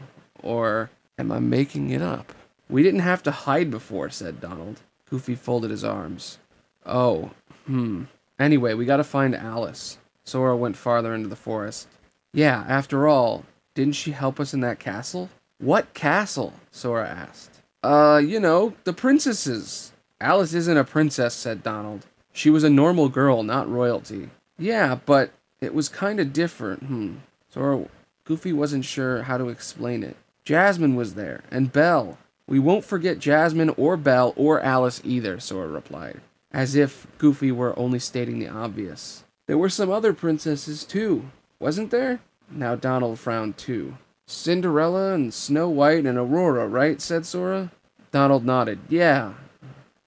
Or 0.42 0.90
am 1.18 1.32
I 1.32 1.38
making 1.38 1.90
it 1.90 2.02
up? 2.02 2.32
We 2.68 2.82
didn't 2.82 3.00
have 3.00 3.22
to 3.24 3.30
hide 3.30 3.70
before, 3.70 4.10
said 4.10 4.40
Donald. 4.40 4.80
Goofy 5.10 5.34
folded 5.34 5.70
his 5.70 5.84
arms. 5.84 6.38
Oh, 6.86 7.30
hmm. 7.66 8.04
Anyway, 8.38 8.74
we 8.74 8.86
gotta 8.86 9.04
find 9.04 9.34
Alice. 9.34 9.98
Sora 10.24 10.56
went 10.56 10.76
farther 10.76 11.14
into 11.14 11.28
the 11.28 11.36
forest. 11.36 11.88
Yeah, 12.32 12.64
after 12.66 13.06
all, 13.06 13.44
Didn't 13.74 13.94
she 13.94 14.12
help 14.12 14.38
us 14.38 14.52
in 14.52 14.60
that 14.60 14.78
castle? 14.78 15.30
What 15.58 15.94
castle? 15.94 16.52
Sora 16.70 17.08
asked. 17.08 17.60
Uh, 17.82 18.20
you 18.24 18.38
know, 18.38 18.74
the 18.84 18.92
princesses. 18.92 19.92
Alice 20.20 20.54
isn't 20.54 20.76
a 20.76 20.84
princess, 20.84 21.34
said 21.34 21.62
Donald. 21.62 22.06
She 22.32 22.50
was 22.50 22.64
a 22.64 22.70
normal 22.70 23.08
girl, 23.08 23.42
not 23.42 23.68
royalty. 23.68 24.30
Yeah, 24.58 24.98
but 25.06 25.32
it 25.60 25.74
was 25.74 25.88
kind 25.88 26.20
of 26.20 26.32
different. 26.32 26.82
Hmm. 26.82 27.14
Sora, 27.48 27.86
Goofy 28.24 28.52
wasn't 28.52 28.84
sure 28.84 29.22
how 29.22 29.36
to 29.38 29.48
explain 29.48 30.02
it. 30.02 30.16
Jasmine 30.44 30.96
was 30.96 31.14
there, 31.14 31.42
and 31.50 31.72
Belle. 31.72 32.18
We 32.46 32.58
won't 32.58 32.84
forget 32.84 33.18
Jasmine 33.18 33.70
or 33.70 33.96
Belle 33.96 34.32
or 34.36 34.60
Alice 34.60 35.00
either, 35.04 35.38
Sora 35.40 35.68
replied, 35.68 36.20
as 36.52 36.74
if 36.74 37.06
Goofy 37.18 37.52
were 37.52 37.78
only 37.78 37.98
stating 37.98 38.38
the 38.38 38.48
obvious. 38.48 39.24
There 39.46 39.58
were 39.58 39.68
some 39.68 39.90
other 39.90 40.12
princesses 40.12 40.84
too, 40.84 41.30
wasn't 41.58 41.90
there? 41.90 42.20
Now 42.50 42.74
Donald 42.74 43.18
frowned 43.18 43.56
too. 43.56 43.96
Cinderella 44.26 45.14
and 45.14 45.32
Snow 45.32 45.68
White 45.68 46.06
and 46.06 46.18
Aurora, 46.18 46.66
right? 46.66 47.00
said 47.00 47.26
Sora. 47.26 47.70
Donald 48.10 48.44
nodded. 48.44 48.78
Yeah. 48.88 49.34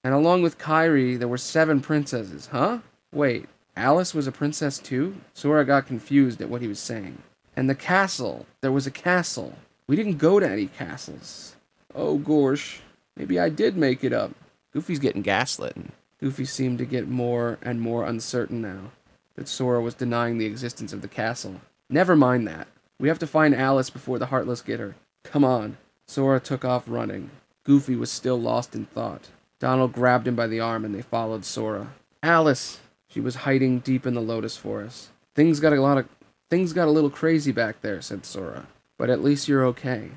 And 0.02 0.14
along 0.14 0.42
with 0.42 0.58
Kairi, 0.58 1.18
there 1.18 1.28
were 1.28 1.38
seven 1.38 1.80
princesses, 1.80 2.46
huh? 2.46 2.78
Wait, 3.12 3.48
Alice 3.76 4.14
was 4.14 4.26
a 4.26 4.32
princess 4.32 4.78
too? 4.78 5.16
Sora 5.34 5.64
got 5.64 5.86
confused 5.86 6.40
at 6.40 6.48
what 6.48 6.62
he 6.62 6.68
was 6.68 6.78
saying. 6.78 7.18
And 7.56 7.68
the 7.68 7.74
castle. 7.74 8.46
There 8.60 8.72
was 8.72 8.86
a 8.86 8.90
castle. 8.90 9.56
We 9.86 9.96
didn't 9.96 10.18
go 10.18 10.40
to 10.40 10.48
any 10.48 10.66
castles. 10.66 11.56
Oh, 11.94 12.18
gosh. 12.18 12.80
Maybe 13.16 13.38
I 13.40 13.48
did 13.48 13.76
make 13.76 14.04
it 14.04 14.12
up. 14.12 14.32
Goofy's 14.72 14.98
getting 14.98 15.22
gaslit. 15.22 15.76
Goofy 16.20 16.44
seemed 16.44 16.78
to 16.78 16.84
get 16.84 17.08
more 17.08 17.58
and 17.62 17.80
more 17.80 18.04
uncertain 18.04 18.60
now 18.60 18.92
that 19.36 19.48
Sora 19.48 19.80
was 19.80 19.94
denying 19.94 20.38
the 20.38 20.46
existence 20.46 20.92
of 20.92 21.02
the 21.02 21.08
castle. 21.08 21.60
Never 21.88 22.16
mind 22.16 22.48
that. 22.48 22.66
We 22.98 23.08
have 23.08 23.18
to 23.20 23.26
find 23.26 23.54
Alice 23.54 23.90
before 23.90 24.18
the 24.18 24.26
Heartless 24.26 24.60
get 24.60 24.80
her. 24.80 24.96
Come 25.22 25.44
on. 25.44 25.76
Sora 26.06 26.40
took 26.40 26.64
off 26.64 26.84
running. 26.86 27.30
Goofy 27.64 27.94
was 27.94 28.10
still 28.10 28.40
lost 28.40 28.74
in 28.74 28.86
thought. 28.86 29.28
Donald 29.58 29.92
grabbed 29.92 30.26
him 30.26 30.36
by 30.36 30.46
the 30.46 30.60
arm 30.60 30.84
and 30.84 30.94
they 30.94 31.02
followed 31.02 31.44
Sora. 31.44 31.92
Alice! 32.22 32.80
She 33.08 33.20
was 33.20 33.36
hiding 33.36 33.78
deep 33.80 34.04
in 34.04 34.14
the 34.14 34.20
lotus 34.20 34.56
forest. 34.56 35.08
Things 35.34 35.60
got 35.60 35.72
a 35.72 35.80
lot 35.80 35.98
of 35.98 36.08
things 36.50 36.72
got 36.72 36.88
a 36.88 36.90
little 36.90 37.10
crazy 37.10 37.52
back 37.52 37.80
there, 37.80 38.02
said 38.02 38.26
Sora. 38.26 38.66
But 38.98 39.10
at 39.10 39.22
least 39.22 39.48
you're 39.48 39.64
okay. 39.66 40.10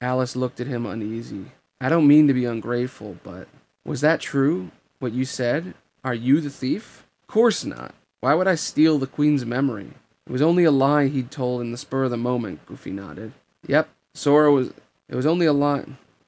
Alice 0.00 0.36
looked 0.36 0.60
at 0.60 0.66
him 0.66 0.86
uneasy. 0.86 1.46
I 1.80 1.88
don't 1.88 2.06
mean 2.06 2.26
to 2.26 2.34
be 2.34 2.44
ungrateful, 2.44 3.16
but 3.22 3.48
was 3.84 4.00
that 4.02 4.20
true? 4.20 4.70
What 4.98 5.12
you 5.12 5.24
said? 5.24 5.74
Are 6.04 6.14
you 6.14 6.40
the 6.40 6.50
thief? 6.50 7.06
Of 7.22 7.28
course 7.28 7.64
not. 7.64 7.94
Why 8.20 8.34
would 8.34 8.48
I 8.48 8.54
steal 8.54 8.98
the 8.98 9.06
Queen's 9.06 9.44
memory? 9.44 9.90
It 10.28 10.32
was 10.32 10.42
only 10.42 10.64
a 10.64 10.70
lie 10.70 11.06
he'd 11.06 11.30
told 11.30 11.62
in 11.62 11.72
the 11.72 11.78
spur 11.78 12.04
of 12.04 12.10
the 12.10 12.18
moment, 12.18 12.66
Goofy 12.66 12.90
nodded. 12.90 13.32
Yep, 13.66 13.88
Sora 14.12 14.52
was. 14.52 14.74
It 15.08 15.14
was 15.14 15.24
only 15.24 15.46
a 15.46 15.54
lie. 15.54 15.86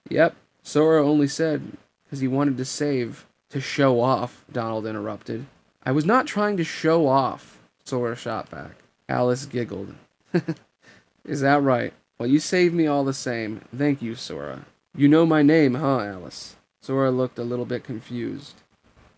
Yep, 0.08 0.34
Sora 0.62 1.06
only 1.06 1.28
said 1.28 1.76
because 2.04 2.20
he 2.20 2.28
wanted 2.28 2.56
to 2.56 2.64
save. 2.64 3.26
To 3.50 3.60
show 3.60 4.00
off, 4.00 4.44
Donald 4.52 4.86
interrupted. 4.86 5.44
I 5.82 5.90
was 5.90 6.06
not 6.06 6.28
trying 6.28 6.56
to 6.56 6.64
show 6.64 7.08
off, 7.08 7.58
Sora 7.84 8.14
shot 8.14 8.48
back. 8.48 8.76
Alice 9.08 9.44
giggled. 9.44 9.94
Is 11.24 11.40
that 11.40 11.60
right? 11.60 11.92
Well, 12.16 12.28
you 12.28 12.38
saved 12.38 12.74
me 12.74 12.86
all 12.86 13.02
the 13.02 13.12
same. 13.12 13.60
Thank 13.76 14.02
you, 14.02 14.14
Sora. 14.14 14.66
You 14.94 15.08
know 15.08 15.26
my 15.26 15.42
name, 15.42 15.74
huh, 15.74 16.00
Alice? 16.00 16.54
Sora 16.80 17.10
looked 17.10 17.38
a 17.38 17.44
little 17.44 17.64
bit 17.64 17.82
confused. 17.82 18.54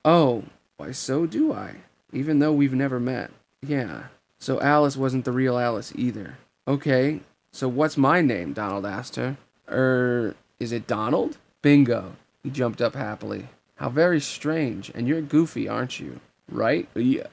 Oh, 0.02 0.44
why, 0.78 0.92
so 0.92 1.26
do 1.26 1.52
I, 1.52 1.76
even 2.12 2.38
though 2.38 2.52
we've 2.52 2.72
never 2.72 2.98
met. 2.98 3.30
Yeah, 3.60 4.04
so 4.42 4.60
Alice 4.60 4.96
wasn't 4.96 5.24
the 5.24 5.30
real 5.30 5.56
Alice 5.56 5.92
either. 5.94 6.36
Okay, 6.66 7.20
so 7.52 7.68
what's 7.68 7.96
my 7.96 8.20
name? 8.20 8.52
Donald 8.52 8.84
asked 8.84 9.14
her. 9.14 9.36
Er, 9.70 10.34
is 10.58 10.72
it 10.72 10.88
Donald? 10.88 11.38
Bingo. 11.62 12.16
He 12.42 12.50
jumped 12.50 12.82
up 12.82 12.96
happily. 12.96 13.46
How 13.76 13.88
very 13.88 14.18
strange. 14.18 14.90
And 14.96 15.06
you're 15.06 15.20
Goofy, 15.20 15.68
aren't 15.68 16.00
you? 16.00 16.18
Right? 16.50 16.92
Yuck. 16.96 17.28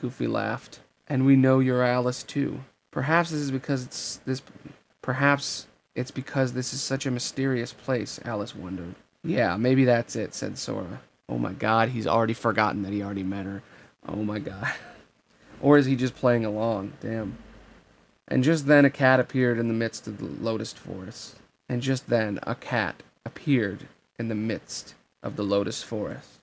Goofy 0.00 0.26
laughed. 0.26 0.80
And 1.06 1.26
we 1.26 1.36
know 1.36 1.58
you're 1.58 1.82
Alice 1.82 2.22
too. 2.22 2.60
Perhaps 2.90 3.32
this 3.32 3.40
is 3.40 3.50
because 3.50 3.84
it's 3.84 4.20
this. 4.24 4.40
Perhaps 5.02 5.66
it's 5.94 6.10
because 6.10 6.54
this 6.54 6.72
is 6.72 6.80
such 6.80 7.04
a 7.04 7.10
mysterious 7.10 7.74
place. 7.74 8.18
Alice 8.24 8.56
wondered. 8.56 8.94
Yeah, 9.22 9.58
maybe 9.58 9.84
that's 9.84 10.16
it," 10.16 10.32
said 10.32 10.56
Sora. 10.56 11.02
Oh 11.28 11.36
my 11.36 11.52
God, 11.52 11.90
he's 11.90 12.06
already 12.06 12.32
forgotten 12.32 12.82
that 12.84 12.94
he 12.94 13.02
already 13.02 13.24
met 13.24 13.44
her. 13.44 13.62
Oh 14.08 14.22
my 14.22 14.38
God. 14.38 14.72
or 15.60 15.78
is 15.78 15.86
he 15.86 15.96
just 15.96 16.14
playing 16.14 16.44
along? 16.44 16.92
Damn. 17.00 17.36
And 18.28 18.42
just 18.42 18.66
then 18.66 18.84
a 18.84 18.90
cat 18.90 19.20
appeared 19.20 19.58
in 19.58 19.68
the 19.68 19.74
midst 19.74 20.06
of 20.06 20.18
the 20.18 20.24
lotus 20.24 20.72
forest. 20.72 21.36
And 21.68 21.82
just 21.82 22.08
then 22.08 22.38
a 22.42 22.54
cat 22.54 23.02
appeared 23.24 23.86
in 24.18 24.28
the 24.28 24.34
midst 24.34 24.94
of 25.22 25.36
the 25.36 25.42
lotus 25.42 25.82
forest. 25.82 26.38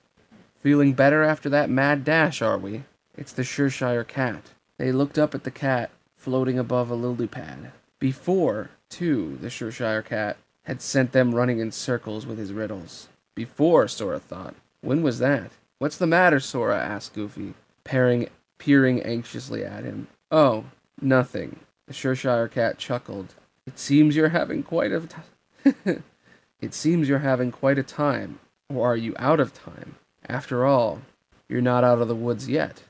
Feeling 0.62 0.94
better 0.94 1.24
after 1.24 1.50
that 1.50 1.70
mad 1.70 2.04
dash, 2.04 2.42
are 2.42 2.58
we? 2.58 2.84
It's 3.18 3.34
the 3.34 3.44
Cheshire 3.44 4.04
cat. 4.04 4.52
They 4.78 4.92
looked 4.92 5.20
up 5.20 5.36
at 5.36 5.44
the 5.44 5.52
cat 5.52 5.92
floating 6.16 6.58
above 6.58 6.90
a 6.90 6.96
lily 6.96 7.28
pad. 7.28 7.72
Before, 8.00 8.70
too, 8.90 9.38
the 9.42 9.50
Cheshire 9.50 10.02
cat 10.02 10.38
had 10.64 10.82
sent 10.82 11.12
them 11.12 11.36
running 11.36 11.60
in 11.60 11.72
circles 11.72 12.26
with 12.26 12.38
his 12.38 12.54
riddles. 12.54 13.10
Before, 13.36 13.88
Sora 13.88 14.20
thought. 14.20 14.56
When 14.82 15.04
was 15.04 15.20
that? 15.20 15.52
What's 15.80 15.98
the 15.98 16.08
matter, 16.08 16.40
Sora? 16.40 16.78
asked 16.78 17.14
Goofy, 17.14 17.54
peering, 17.84 18.30
peering 18.64 19.02
anxiously 19.02 19.66
at 19.66 19.84
him. 19.84 20.08
Oh, 20.32 20.64
nothing. 21.02 21.60
The 21.88 21.94
Cheshire 21.94 22.48
cat 22.48 22.78
chuckled. 22.78 23.34
It 23.68 23.78
seems 23.78 24.16
you're 24.16 24.30
having 24.30 24.64
quite 24.64 24.92
a 24.94 25.02
t- 25.02 25.74
It 26.62 26.74
seems 26.74 27.10
you're 27.10 27.20
having 27.20 27.52
quite 27.52 27.78
a 27.78 27.84
time. 27.84 28.40
Or 28.70 28.90
are 28.90 28.98
you 28.98 29.16
out 29.20 29.42
of 29.42 29.54
time? 29.54 29.96
After 30.30 30.66
all, 30.66 31.02
you're 31.50 31.62
not 31.62 31.84
out 31.84 32.02
of 32.02 32.08
the 32.08 32.16
woods 32.16 32.48
yet. 32.48 32.84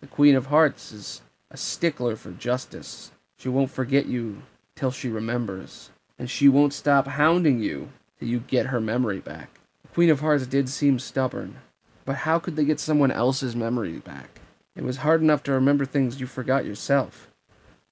The 0.00 0.06
Queen 0.06 0.36
of 0.36 0.46
Hearts 0.46 0.92
is 0.92 1.20
a 1.50 1.56
stickler 1.56 2.14
for 2.14 2.30
justice. 2.30 3.10
She 3.38 3.48
won't 3.48 3.72
forget 3.72 4.06
you 4.06 4.42
till 4.76 4.92
she 4.92 5.08
remembers, 5.08 5.90
and 6.16 6.30
she 6.30 6.48
won't 6.48 6.72
stop 6.72 7.08
hounding 7.08 7.60
you 7.60 7.88
till 8.20 8.28
you 8.28 8.38
get 8.38 8.66
her 8.66 8.80
memory 8.80 9.18
back. 9.18 9.58
The 9.82 9.88
Queen 9.88 10.10
of 10.10 10.20
Hearts 10.20 10.46
did 10.46 10.68
seem 10.68 11.00
stubborn, 11.00 11.56
but 12.04 12.16
how 12.18 12.38
could 12.38 12.54
they 12.54 12.64
get 12.64 12.78
someone 12.78 13.10
else's 13.10 13.56
memory 13.56 13.98
back? 13.98 14.40
It 14.78 14.84
was 14.84 14.98
hard 14.98 15.20
enough 15.20 15.42
to 15.42 15.52
remember 15.52 15.84
things 15.84 16.20
you 16.20 16.28
forgot 16.28 16.64
yourself, 16.64 17.32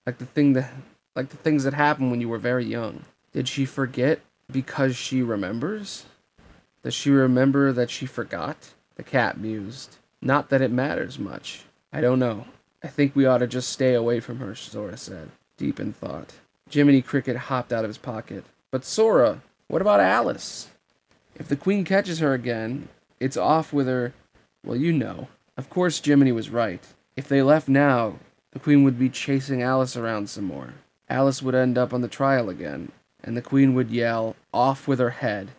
like 0.07 0.19
the 0.19 0.25
thing 0.25 0.53
that, 0.53 0.71
like 1.17 1.31
the 1.31 1.37
things 1.37 1.65
that 1.65 1.75
happened 1.75 2.13
when 2.13 2.21
you 2.21 2.29
were 2.29 2.39
very 2.39 2.65
young. 2.65 3.03
Did 3.33 3.49
she 3.49 3.65
forget 3.65 4.21
because 4.53 4.95
she 4.95 5.21
remembers? 5.21 6.07
Does 6.85 6.95
she 6.95 7.11
remember 7.11 7.73
that 7.73 7.91
she 7.91 8.07
forgot? 8.07 8.75
The 8.95 9.03
cat 9.03 9.37
mused. 9.37 9.97
Not 10.23 10.49
that 10.51 10.63
it 10.63 10.71
matters 10.71 11.19
much. 11.19 11.65
I 11.93 12.01
don't 12.01 12.21
know. 12.21 12.47
I 12.85 12.87
think 12.87 13.17
we 13.17 13.27
ought 13.27 13.39
to 13.39 13.49
just 13.49 13.71
stay 13.71 13.95
away 13.95 14.21
from 14.21 14.39
her, 14.39 14.55
Sora 14.55 14.97
said, 14.97 15.31
deep 15.57 15.81
in 15.81 15.93
thought. 15.93 16.35
Jiminy 16.71 17.03
Cricket 17.03 17.37
hopped 17.37 17.73
out 17.73 17.83
of 17.85 17.91
his 17.91 17.99
pocket. 17.99 18.45
But 18.71 18.85
Sora, 18.85 19.43
what 19.67 19.83
about 19.83 19.99
Alice? 19.99 20.69
If 21.35 21.49
the 21.49 21.57
Queen 21.57 21.85
catches 21.85 22.21
her 22.21 22.33
again, 22.33 22.91
it's 23.19 23.37
off 23.37 23.73
with 23.73 23.89
her. 23.89 24.13
Well, 24.65 24.77
you 24.77 24.93
know. 24.93 25.27
Of 25.57 25.71
course, 25.71 26.01
Jiminy 26.05 26.33
was 26.33 26.51
right. 26.51 26.85
If 27.17 27.29
they 27.29 27.43
left 27.43 27.69
now, 27.69 28.17
the 28.53 28.59
Queen 28.59 28.85
would 28.85 28.99
be 28.99 29.09
chasing 29.09 29.63
Alice 29.63 29.97
around 29.97 30.29
some 30.29 30.45
more. 30.45 30.75
Alice 31.09 31.43
would 31.43 31.55
end 31.55 31.79
up 31.79 31.95
on 31.95 32.03
the 32.03 32.09
trial 32.09 32.49
again, 32.51 32.93
and 33.23 33.37
the 33.37 33.43
Queen 33.43 33.75
would 33.75 33.91
yell, 33.91 34.37
Off 34.53 34.87
with 34.87 34.99
her 34.99 35.11
head. 35.11 35.51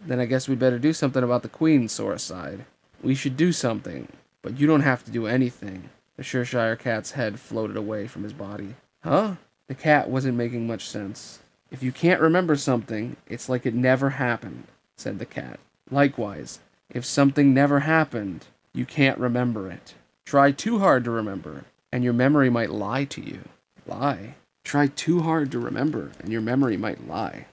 Then 0.00 0.18
I 0.18 0.26
guess 0.26 0.48
we'd 0.48 0.58
better 0.58 0.78
do 0.78 0.92
something 0.92 1.22
about 1.22 1.42
the 1.42 1.48
Queen, 1.48 1.88
Sora 1.88 2.18
sighed. 2.18 2.64
We 3.02 3.14
should 3.14 3.36
do 3.36 3.52
something, 3.52 4.08
but 4.42 4.58
you 4.58 4.66
don't 4.66 4.80
have 4.80 5.04
to 5.04 5.10
do 5.10 5.26
anything. 5.26 5.90
The 6.16 6.24
Cheshire 6.24 6.76
cat's 6.76 7.12
head 7.12 7.38
floated 7.38 7.76
away 7.76 8.06
from 8.06 8.24
his 8.24 8.32
body. 8.32 8.74
Huh? 9.02 9.36
The 9.68 9.74
cat 9.74 10.10
wasn't 10.10 10.36
making 10.36 10.66
much 10.66 10.88
sense. 10.88 11.38
If 11.70 11.82
you 11.82 11.92
can't 11.92 12.20
remember 12.20 12.56
something, 12.56 13.16
it's 13.28 13.48
like 13.48 13.64
it 13.64 13.74
never 13.74 14.10
happened, 14.10 14.64
said 14.96 15.18
the 15.18 15.26
cat. 15.26 15.60
Likewise, 15.90 16.58
if 16.88 17.04
something 17.04 17.54
never 17.54 17.80
happened, 17.80 18.46
you 18.72 18.86
can't 18.86 19.18
remember 19.18 19.70
it. 19.70 19.94
Try 20.24 20.52
too 20.52 20.78
hard 20.78 21.04
to 21.04 21.10
remember, 21.10 21.64
and 21.92 22.04
your 22.04 22.12
memory 22.12 22.50
might 22.50 22.70
lie 22.70 23.04
to 23.04 23.20
you. 23.20 23.40
Lie? 23.86 24.34
Try 24.64 24.86
too 24.88 25.22
hard 25.22 25.50
to 25.52 25.58
remember, 25.58 26.12
and 26.20 26.30
your 26.30 26.40
memory 26.40 26.76
might 26.76 27.08
lie. 27.08 27.46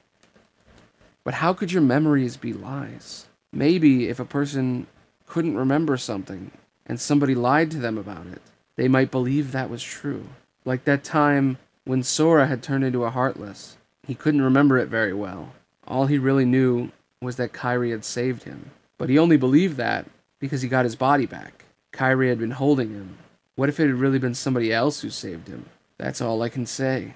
But 1.23 1.35
how 1.35 1.53
could 1.53 1.71
your 1.71 1.81
memories 1.81 2.37
be 2.37 2.53
lies? 2.53 3.25
Maybe 3.51 4.07
if 4.09 4.19
a 4.19 4.25
person 4.25 4.87
couldn't 5.25 5.57
remember 5.57 5.97
something 5.97 6.51
and 6.85 6.99
somebody 6.99 7.35
lied 7.35 7.71
to 7.71 7.79
them 7.79 7.97
about 7.97 8.27
it, 8.27 8.41
they 8.75 8.87
might 8.87 9.11
believe 9.11 9.51
that 9.51 9.69
was 9.69 9.83
true. 9.83 10.27
Like 10.63 10.83
that 10.83 11.03
time 11.03 11.57
when 11.83 12.03
Sora 12.03 12.47
had 12.47 12.61
turned 12.61 12.83
into 12.83 13.03
a 13.03 13.09
Heartless. 13.09 13.77
He 14.05 14.15
couldn't 14.15 14.41
remember 14.41 14.77
it 14.77 14.87
very 14.87 15.13
well. 15.13 15.53
All 15.87 16.05
he 16.05 16.17
really 16.17 16.45
knew 16.45 16.91
was 17.21 17.37
that 17.37 17.53
Kairi 17.53 17.91
had 17.91 18.05
saved 18.05 18.43
him. 18.43 18.71
But 18.97 19.09
he 19.09 19.17
only 19.17 19.37
believed 19.37 19.77
that 19.77 20.05
because 20.39 20.61
he 20.61 20.67
got 20.67 20.85
his 20.85 20.95
body 20.95 21.25
back. 21.25 21.65
Kairi 21.91 22.29
had 22.29 22.39
been 22.39 22.51
holding 22.51 22.91
him. 22.91 23.17
What 23.55 23.69
if 23.69 23.79
it 23.79 23.87
had 23.87 23.95
really 23.95 24.19
been 24.19 24.35
somebody 24.35 24.71
else 24.71 25.01
who 25.01 25.09
saved 25.09 25.47
him? 25.47 25.65
That's 25.97 26.21
all 26.21 26.41
I 26.41 26.49
can 26.49 26.65
say. 26.65 27.15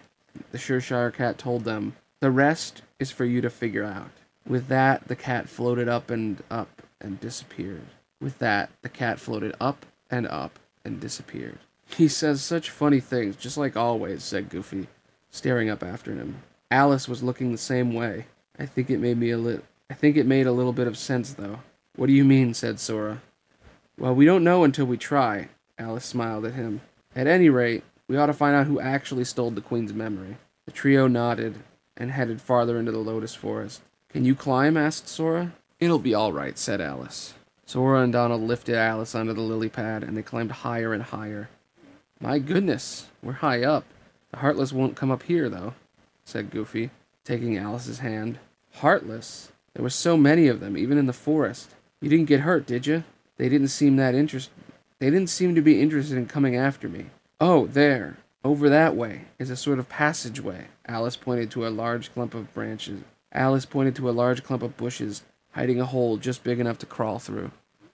The 0.52 0.58
Cheshire 0.58 1.12
cat 1.12 1.38
told 1.38 1.64
them, 1.64 1.96
The 2.20 2.32
rest 2.32 2.82
is 3.00 3.12
for 3.12 3.26
you 3.26 3.42
to 3.42 3.50
figure 3.50 3.84
out. 3.84 4.12
With 4.48 4.68
that, 4.70 5.08
the 5.08 5.16
cat 5.16 5.50
floated 5.50 5.88
up 5.88 6.10
and 6.10 6.42
up 6.50 6.82
and 7.00 7.20
disappeared. 7.20 7.86
With 8.20 8.40
that, 8.40 8.70
the 8.82 8.90
cat 8.90 9.20
floated 9.20 9.54
up 9.60 9.86
and 10.10 10.28
up 10.28 10.58
and 10.84 11.00
disappeared. 11.00 11.60
He 11.96 12.08
says 12.08 12.42
such 12.42 12.70
funny 12.70 13.00
things, 13.00 13.36
just 13.36 13.58
like 13.58 13.76
always, 13.76 14.24
said 14.24 14.50
Goofy, 14.50 14.88
staring 15.30 15.70
up 15.70 15.84
after 15.84 16.14
him. 16.14 16.42
Alice 16.70 17.08
was 17.08 17.22
looking 17.22 17.52
the 17.52 17.58
same 17.58 17.94
way. 17.94 18.26
I 18.58 18.66
think 18.66 18.90
it 18.90 19.00
made 19.00 19.18
me 19.18 19.32
a 19.32 19.38
lit. 19.38 19.64
I 19.90 19.94
think 19.94 20.16
it 20.16 20.26
made 20.26 20.48
a 20.48 20.52
little 20.52 20.74
bit 20.74 20.88
of 20.88 20.98
sense, 20.98 21.34
though. 21.34 21.60
What 21.96 22.08
do 22.08 22.14
you 22.14 22.24
mean? 22.24 22.54
said 22.54 22.80
Sora. 22.80 23.22
Well, 23.98 24.16
we 24.16 24.26
don't 24.26 24.44
know 24.44 24.64
until 24.64 24.86
we 24.86 24.98
try. 24.98 25.50
Alice 25.78 26.06
smiled 26.06 26.46
at 26.46 26.54
him. 26.54 26.82
At 27.16 27.28
any 27.28 27.50
rate, 27.50 27.84
we 28.08 28.18
ought 28.18 28.28
to 28.28 28.34
find 28.34 28.56
out 28.56 28.68
who 28.68 28.80
actually 28.80 29.26
stole 29.26 29.52
the 29.52 29.62
Queen's 29.62 29.94
memory. 29.94 30.38
The 30.66 30.72
trio 30.72 31.08
nodded 31.08 31.56
and 31.98 32.12
headed 32.12 32.42
farther 32.42 32.80
into 32.80 32.92
the 32.92 33.00
Lotus 33.00 33.36
Forest. 33.36 33.82
Can 34.10 34.26
you 34.26 34.36
climb? 34.36 34.78
asked 34.78 35.08
Sora. 35.08 35.52
It'll 35.80 36.00
be 36.00 36.14
all 36.14 36.32
right, 36.32 36.58
said 36.58 36.80
Alice. 36.80 37.34
Sora 37.66 38.02
and 38.02 38.14
Donald 38.14 38.42
lifted 38.42 38.76
Alice 38.76 39.16
onto 39.16 39.34
the 39.34 39.42
lily 39.42 39.70
pad, 39.70 40.04
and 40.04 40.16
they 40.16 40.22
climbed 40.22 40.52
higher 40.52 40.94
and 40.94 41.04
higher. 41.04 41.50
My 42.20 42.40
goodness, 42.40 43.08
we're 43.22 43.34
high 43.34 43.64
up. 43.64 43.86
The 44.32 44.38
Heartless 44.38 44.72
won't 44.72 44.96
come 44.96 45.12
up 45.12 45.24
here, 45.24 45.50
though, 45.50 45.74
said 46.24 46.52
Goofy, 46.52 46.90
taking 47.26 47.58
Alice's 47.58 48.00
hand. 48.00 48.40
Heartless? 48.76 49.52
There 49.74 49.84
were 49.84 49.90
so 49.90 50.18
many 50.18 50.48
of 50.48 50.60
them, 50.60 50.78
even 50.78 50.98
in 50.98 51.06
the 51.06 51.14
forest. 51.14 51.72
You 52.02 52.10
didn't 52.10 52.26
get 52.26 52.40
hurt, 52.42 52.66
did 52.66 52.88
you? 52.88 53.04
They 53.38 53.48
didn't 53.48 53.68
seem 53.68 53.96
that 53.98 54.16
interest. 54.16 54.50
They 54.98 55.12
didn't 55.12 55.30
seem 55.30 55.54
to 55.54 55.62
be 55.62 55.82
interested 55.82 56.18
in 56.18 56.26
coming 56.26 56.56
after 56.56 56.90
me. 56.90 57.06
Oh, 57.40 57.68
there, 57.68 58.18
over 58.44 58.70
that 58.70 58.96
way, 58.96 59.26
is 59.38 59.52
a 59.52 59.56
sort 59.56 59.78
of 59.78 59.88
passageway. 59.88 60.68
Alice 60.88 61.16
pointed 61.16 61.52
to 61.52 61.68
a 61.68 61.70
large 61.70 62.12
clump 62.12 62.34
of 62.34 62.52
branches. 62.54 63.04
Alice 63.32 63.66
pointed 63.66 63.96
to 63.96 64.10
a 64.10 64.12
large 64.12 64.44
clump 64.44 64.64
of 64.64 64.78
bushes, 64.78 65.22
hiding 65.52 65.80
a 65.80 65.86
hole 65.86 66.18
just 66.18 66.44
big 66.44 66.60
enough 66.60 66.80
to 66.80 66.88
crawl 66.88 67.20
through. 67.20 67.52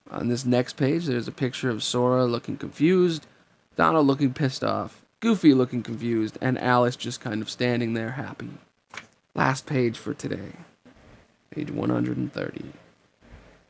On 0.09 0.29
this 0.29 0.45
next 0.45 0.77
page, 0.77 1.05
there's 1.05 1.27
a 1.27 1.33
picture 1.33 1.69
of 1.69 1.83
Sora 1.83 2.25
looking 2.25 2.55
confused, 2.55 3.27
Donald 3.75 4.07
looking 4.07 4.33
pissed 4.33 4.63
off, 4.63 5.01
Goofy 5.19 5.53
looking 5.53 5.83
confused, 5.83 6.37
and 6.39 6.57
Alice 6.57 6.95
just 6.95 7.19
kind 7.19 7.41
of 7.41 7.49
standing 7.49 7.93
there 7.93 8.11
happy. 8.11 8.51
Last 9.35 9.65
page 9.65 9.97
for 9.97 10.13
today. 10.13 10.53
Page 11.51 11.71
130. 11.71 12.71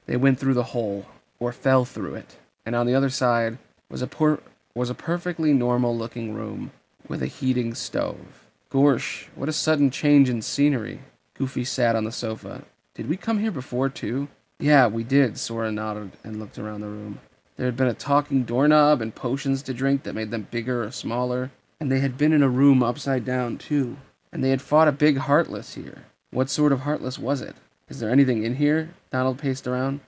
They 0.08 0.18
went 0.18 0.40
through 0.40 0.56
the 0.56 0.64
hole, 0.64 1.06
or 1.40 1.52
fell 1.52 1.86
through 1.86 2.16
it, 2.16 2.38
and 2.66 2.76
on 2.76 2.88
the 2.88 2.96
other 2.96 3.10
side 3.10 3.58
was 3.90 4.02
a 4.02 4.08
por- 4.08 4.42
was 4.74 4.90
a 4.90 4.96
perfectly 4.96 5.54
normal 5.54 5.96
looking 5.96 6.34
room 6.34 6.72
with 7.08 7.22
a 7.22 7.28
heating 7.28 7.76
stove. 7.76 8.46
Gorsh, 8.72 9.28
what 9.36 9.50
a 9.50 9.54
sudden 9.54 9.90
change 9.92 10.30
in 10.30 10.42
scenery. 10.42 11.00
Goofy 11.36 11.64
sat 11.64 11.96
on 11.96 12.04
the 12.04 12.12
sofa. 12.12 12.64
Did 12.96 13.08
we 13.08 13.16
come 13.18 13.40
here 13.40 13.52
before, 13.52 13.90
too? 13.90 14.28
Yeah, 14.60 14.88
we 14.88 15.04
did, 15.04 15.38
Sora 15.38 15.72
nodded 15.72 16.12
and 16.24 16.40
looked 16.40 16.58
around 16.58 16.82
the 16.82 16.88
room. 16.88 17.20
There 17.56 17.66
had 17.66 17.78
been 17.78 17.88
a 17.88 17.94
talking 17.94 18.44
doorknob 18.44 19.02
and 19.02 19.14
potions 19.14 19.62
to 19.64 19.74
drink 19.74 20.04
that 20.04 20.16
made 20.16 20.32
them 20.32 20.48
bigger 20.50 20.84
or 20.84 20.92
smaller, 20.92 21.52
and 21.80 21.92
they 21.92 22.00
had 22.00 22.18
been 22.18 22.34
in 22.34 22.44
a 22.44 22.50
room 22.50 22.82
upside 22.82 23.24
down 23.24 23.58
too. 23.58 23.98
And 24.32 24.44
they 24.44 24.50
had 24.50 24.62
fought 24.62 24.88
a 24.88 24.92
big 24.92 25.18
heartless 25.18 25.76
here. 25.76 26.06
What 26.32 26.50
sort 26.50 26.72
of 26.72 26.82
heartless 26.82 27.18
was 27.18 27.42
it? 27.42 27.56
Is 27.90 28.00
there 28.00 28.10
anything 28.10 28.44
in 28.44 28.56
here? 28.56 28.90
Donald 29.12 29.40
paced 29.40 29.68
around. 29.68 30.02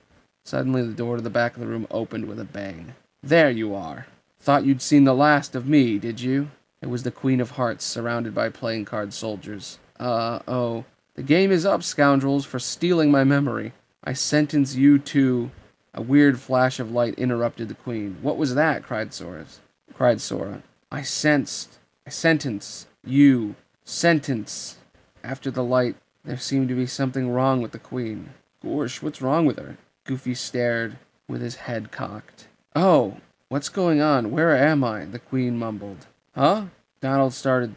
Suddenly 0.44 0.82
the 0.82 0.92
door 0.92 1.16
to 1.16 1.22
the 1.22 1.30
back 1.30 1.54
of 1.54 1.60
the 1.60 1.66
room 1.66 1.86
opened 1.90 2.26
with 2.26 2.38
a 2.38 2.44
bang. 2.44 2.94
There 3.22 3.50
you 3.50 3.74
are. 3.74 4.06
Thought 4.38 4.64
you'd 4.64 4.82
seen 4.82 5.04
the 5.04 5.14
last 5.14 5.54
of 5.54 5.66
me, 5.66 5.98
did 5.98 6.20
you? 6.20 6.50
It 6.82 6.88
was 6.88 7.02
the 7.02 7.10
Queen 7.10 7.40
of 7.40 7.52
Hearts, 7.52 7.84
surrounded 7.84 8.34
by 8.34 8.48
playing 8.48 8.86
card 8.86 9.12
soldiers. 9.12 9.78
Uh, 9.98 10.40
oh. 10.48 10.84
The 11.14 11.22
game 11.22 11.52
is 11.52 11.66
up, 11.66 11.82
scoundrels, 11.82 12.46
for 12.46 12.58
stealing 12.58 13.10
my 13.10 13.24
memory. 13.24 13.72
I 14.02 14.14
sentence 14.14 14.74
you 14.74 14.98
to 14.98 15.50
a 15.92 16.00
weird 16.00 16.40
flash 16.40 16.80
of 16.80 16.90
light 16.90 17.14
interrupted 17.14 17.68
the 17.68 17.74
queen. 17.74 18.16
What 18.22 18.38
was 18.38 18.54
that? 18.54 18.82
cried 18.82 19.12
Sora. 19.12 19.44
Cried 19.92 20.20
Sora. 20.20 20.62
I 20.90 21.02
sensed. 21.02 21.78
I 22.06 22.10
sentence. 22.10 22.86
You. 23.04 23.56
Sentence. 23.84 24.78
After 25.22 25.50
the 25.50 25.64
light, 25.64 25.96
there 26.24 26.36
seemed 26.36 26.68
to 26.68 26.74
be 26.74 26.86
something 26.86 27.30
wrong 27.30 27.62
with 27.62 27.72
the 27.72 27.78
queen. 27.78 28.30
Gorsh, 28.62 29.02
what's 29.02 29.22
wrong 29.22 29.46
with 29.46 29.58
her? 29.58 29.78
Goofy 30.04 30.34
stared 30.34 30.98
with 31.28 31.40
his 31.40 31.56
head 31.56 31.90
cocked. 31.90 32.46
Oh, 32.76 33.16
what's 33.48 33.68
going 33.68 34.00
on? 34.00 34.30
Where 34.30 34.54
am 34.56 34.84
I? 34.84 35.06
The 35.06 35.18
queen 35.18 35.56
mumbled. 35.56 36.06
Huh? 36.34 36.64
Donald 37.00 37.32
started. 37.32 37.74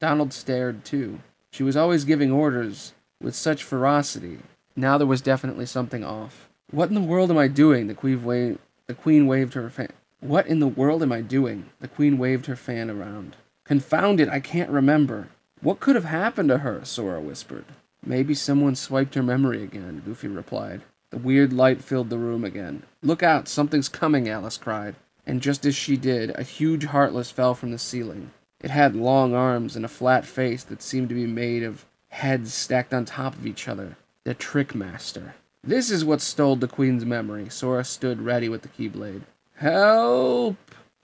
Donald 0.00 0.32
stared 0.32 0.84
too. 0.84 1.20
She 1.50 1.62
was 1.62 1.76
always 1.76 2.04
giving 2.04 2.32
orders 2.32 2.94
with 3.20 3.34
such 3.34 3.62
ferocity. 3.62 4.38
Now 4.74 4.96
there 4.96 5.06
was 5.06 5.20
definitely 5.20 5.66
something 5.66 6.02
off. 6.02 6.48
What 6.70 6.88
in 6.88 6.94
the 6.94 7.00
world 7.02 7.30
am 7.30 7.38
I 7.38 7.48
doing? 7.48 7.86
The 7.86 7.94
queen 7.94 8.24
waved. 8.24 8.58
The 8.86 8.94
queen 8.94 9.26
waved 9.26 9.54
her 9.54 9.68
fan. 9.68 9.92
What 10.20 10.46
in 10.46 10.60
the 10.60 10.66
world 10.68 11.02
am 11.02 11.12
I 11.12 11.20
doing? 11.20 11.66
The 11.80 11.88
queen 11.88 12.16
waved 12.16 12.46
her 12.46 12.56
fan 12.56 12.90
around. 12.90 13.36
Confound 13.64 14.20
it! 14.20 14.28
I 14.28 14.40
can't 14.40 14.70
remember. 14.70 15.28
What 15.60 15.80
could 15.80 15.94
have 15.94 16.06
happened 16.06 16.48
to 16.48 16.58
her? 16.58 16.84
Sora 16.84 17.20
whispered. 17.20 17.64
Maybe 18.04 18.34
someone 18.34 18.74
swiped 18.74 19.14
her 19.14 19.22
memory 19.22 19.62
again. 19.62 20.02
Goofy 20.04 20.28
replied. 20.28 20.82
The 21.10 21.18
weird 21.18 21.52
light 21.52 21.82
filled 21.82 22.10
the 22.10 22.18
room 22.18 22.44
again. 22.44 22.82
Look 23.02 23.22
out! 23.22 23.46
Something's 23.46 23.88
coming! 23.88 24.28
Alice 24.28 24.56
cried. 24.56 24.96
And 25.26 25.40
just 25.40 25.64
as 25.64 25.76
she 25.76 25.96
did, 25.96 26.30
a 26.36 26.42
huge 26.42 26.86
heartless 26.86 27.30
fell 27.30 27.54
from 27.54 27.70
the 27.70 27.78
ceiling. 27.78 28.30
It 28.60 28.70
had 28.70 28.96
long 28.96 29.34
arms 29.34 29.76
and 29.76 29.84
a 29.84 29.88
flat 29.88 30.24
face 30.24 30.64
that 30.64 30.82
seemed 30.82 31.08
to 31.10 31.14
be 31.14 31.26
made 31.26 31.62
of 31.62 31.84
heads 32.08 32.54
stacked 32.54 32.92
on 32.94 33.04
top 33.04 33.34
of 33.34 33.46
each 33.46 33.68
other. 33.68 33.96
The 34.24 34.34
Trick 34.34 34.74
Master. 34.74 35.34
This 35.64 35.90
is 35.90 36.04
what 36.04 36.20
stole 36.20 36.56
the 36.56 36.68
queen's 36.68 37.04
memory. 37.04 37.48
Sora 37.48 37.84
stood 37.84 38.20
ready 38.22 38.48
with 38.48 38.62
the 38.62 38.68
keyblade. 38.68 39.22
Help! 39.56 40.56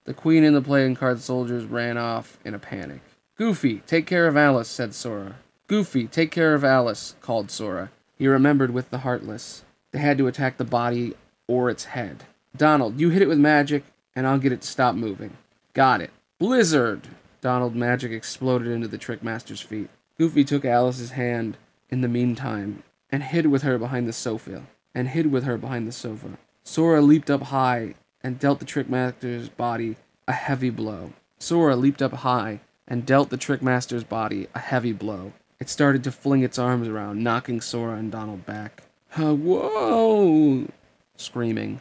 The 0.05 0.15
queen 0.15 0.43
and 0.43 0.57
the 0.57 0.63
playing 0.63 0.97
card 0.97 1.21
soldiers 1.21 1.65
ran 1.65 1.97
off 1.97 2.39
in 2.45 2.55
a 2.55 2.59
panic. 2.59 3.03
Goofy, 3.37 3.83
take 3.87 4.07
care 4.07 4.27
of 4.27 4.37
Alice, 4.37 4.69
said 4.69 4.95
Sora. 4.95 5.37
Goofy, 5.69 6.07
take 6.07 6.31
care 6.31 6.55
of 6.55 6.65
Alice, 6.65 7.15
called 7.21 7.51
Sora. 7.51 7.91
He 8.17 8.27
remembered 8.27 8.73
with 8.73 8.89
the 8.89 9.01
Heartless. 9.01 9.65
They 9.91 9.99
had 9.99 10.17
to 10.17 10.27
attack 10.27 10.57
the 10.57 10.65
body 10.65 11.15
or 11.47 11.69
its 11.69 11.85
head. 11.85 12.25
Donald, 12.57 12.99
you 12.99 13.11
hit 13.11 13.21
it 13.21 13.29
with 13.29 13.39
magic, 13.39 13.85
and 14.17 14.27
I'll 14.27 14.39
get 14.39 14.53
it 14.53 14.63
to 14.63 14.67
stop 14.67 14.95
moving. 14.95 15.37
Got 15.75 16.01
it. 16.01 16.11
Blizzard! 16.39 17.09
Donald 17.43 17.77
magic 17.77 18.13
exploded 18.13 18.69
into 18.69 18.89
the 18.89 18.97
Trickmaster's 18.97 19.61
feet. 19.61 19.91
Goofy 20.17 20.43
took 20.43 20.65
Alice's 20.65 21.11
hand 21.11 21.59
in 21.91 22.01
the 22.01 22.09
meantime 22.09 22.83
and 23.11 23.23
hid 23.23 23.47
with 23.47 23.63
her 23.63 23.77
behind 23.77 24.09
the 24.09 24.13
sofa, 24.15 24.63
and 24.95 25.09
hid 25.09 25.31
with 25.31 25.45
her 25.45 25.59
behind 25.59 25.87
the 25.87 25.93
sofa. 25.93 26.39
Sora 26.65 27.03
leaped 27.03 27.31
up 27.31 27.43
high 27.45 27.95
and 28.23 28.39
dealt 28.39 28.59
the 28.59 28.65
Trickmaster's 28.65 29.51
body 29.51 29.97
a 30.27 30.33
heavy 30.33 30.71
blow. 30.71 31.13
Sora 31.39 31.77
leaped 31.77 32.01
up 32.01 32.13
high 32.13 32.61
and 32.87 33.05
dealt 33.05 33.29
the 33.29 33.37
Trickmaster's 33.37 34.05
body 34.05 34.49
a 34.55 34.59
heavy 34.59 34.93
blow. 34.93 35.33
It 35.61 35.69
started 35.69 36.05
to 36.05 36.13
fling 36.13 36.43
its 36.43 36.59
arms 36.59 36.89
around, 36.89 37.23
knocking 37.23 37.61
Sora 37.61 37.97
and 37.97 38.13
Donald 38.13 38.47
back. 38.47 38.85
Uh, 39.17 39.35
whoa! 39.35 40.67
Screaming. 41.17 41.81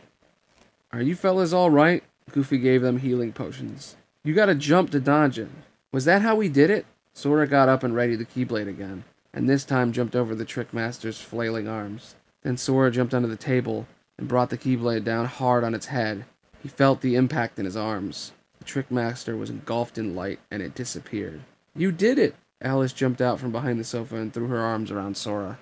Are 0.91 1.01
you 1.01 1.15
fellas 1.15 1.53
all 1.53 1.69
right? 1.69 2.03
Goofy 2.31 2.57
gave 2.57 2.81
them 2.81 2.99
healing 2.99 3.33
potions. 3.33 3.95
You 4.23 4.33
gotta 4.33 4.55
jump 4.55 4.89
to 4.91 4.99
dodge 4.99 5.37
it. 5.37 5.49
Was 5.91 6.05
that 6.05 6.21
how 6.21 6.35
we 6.35 6.49
did 6.49 6.69
it? 6.69 6.85
Sora 7.13 7.47
got 7.47 7.69
up 7.69 7.83
and 7.83 7.93
readied 7.93 8.19
the 8.19 8.25
Keyblade 8.25 8.67
again 8.67 9.03
and 9.37 9.47
this 9.47 9.63
time 9.63 9.91
jumped 9.91 10.15
over 10.15 10.33
the 10.33 10.45
Trickmaster's 10.45 11.21
flailing 11.21 11.67
arms. 11.67 12.15
Then 12.41 12.57
Sora 12.57 12.89
jumped 12.89 13.13
under 13.13 13.27
the 13.27 13.35
table 13.35 13.85
and 14.17 14.27
brought 14.27 14.49
the 14.49 14.57
Keyblade 14.57 15.03
down 15.03 15.27
hard 15.27 15.63
on 15.63 15.75
its 15.75 15.85
head. 15.85 16.25
He 16.63 16.69
felt 16.69 17.01
the 17.01 17.15
impact 17.15 17.59
in 17.59 17.65
his 17.65 17.77
arms. 17.77 18.31
The 18.57 18.65
Trickmaster 18.65 19.37
was 19.37 19.51
engulfed 19.51 19.99
in 19.99 20.15
light, 20.15 20.39
and 20.49 20.63
it 20.63 20.73
disappeared. 20.73 21.41
You 21.75 21.91
did 21.91 22.17
it! 22.17 22.33
Alice 22.61 22.93
jumped 22.93 23.21
out 23.21 23.39
from 23.39 23.51
behind 23.51 23.79
the 23.79 23.83
sofa 23.83 24.15
and 24.15 24.33
threw 24.33 24.47
her 24.47 24.59
arms 24.59 24.89
around 24.89 25.15
Sora. 25.15 25.59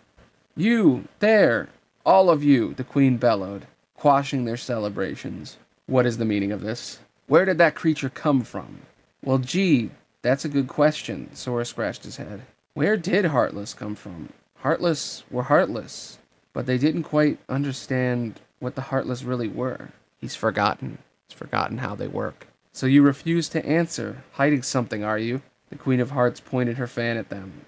You! 0.56 1.08
There! 1.20 1.70
All 2.06 2.30
of 2.30 2.44
you! 2.44 2.74
the 2.74 2.84
Queen 2.84 3.18
bellowed, 3.18 3.68
quashing 3.96 4.46
their 4.46 4.58
celebrations. 4.58 5.58
What 5.88 6.06
is 6.06 6.18
the 6.18 6.26
meaning 6.26 6.52
of 6.52 6.62
this? 6.62 7.00
Where 7.28 7.44
did 7.44 7.58
that 7.58 7.76
creature 7.76 8.10
come 8.10 8.44
from? 8.44 8.82
Well, 9.24 9.40
gee, 9.40 9.92
that's 10.22 10.46
a 10.46 10.50
good 10.50 10.68
question, 10.68 11.30
Sora 11.36 11.66
scratched 11.66 12.04
his 12.04 12.18
head. 12.18 12.44
Where 12.76 12.98
did 12.98 13.26
Heartless 13.26 13.74
come 13.74 13.96
from? 13.96 14.30
Heartless 14.60 15.24
were 15.30 15.44
Heartless, 15.44 16.20
but 16.54 16.66
they 16.66 16.78
didn't 16.78 17.04
quite 17.04 17.40
understand 17.50 18.40
what 18.60 18.76
the 18.76 18.82
Heartless 18.82 19.24
really 19.24 19.48
were. 19.48 19.90
He's 20.18 20.36
forgotten. 20.36 21.00
He's 21.28 21.38
forgotten 21.38 21.80
how 21.80 21.96
they 21.96 22.08
work. 22.08 22.48
So 22.72 22.86
you 22.86 23.02
refuse 23.02 23.50
to 23.50 23.66
answer, 23.66 24.24
hiding 24.34 24.64
something, 24.64 25.04
are 25.04 25.20
you? 25.20 25.42
The 25.70 25.78
Queen 25.78 26.00
of 26.00 26.12
Hearts 26.12 26.40
pointed 26.40 26.78
her 26.78 26.88
fan 26.88 27.18
at 27.18 27.30
them. 27.30 27.66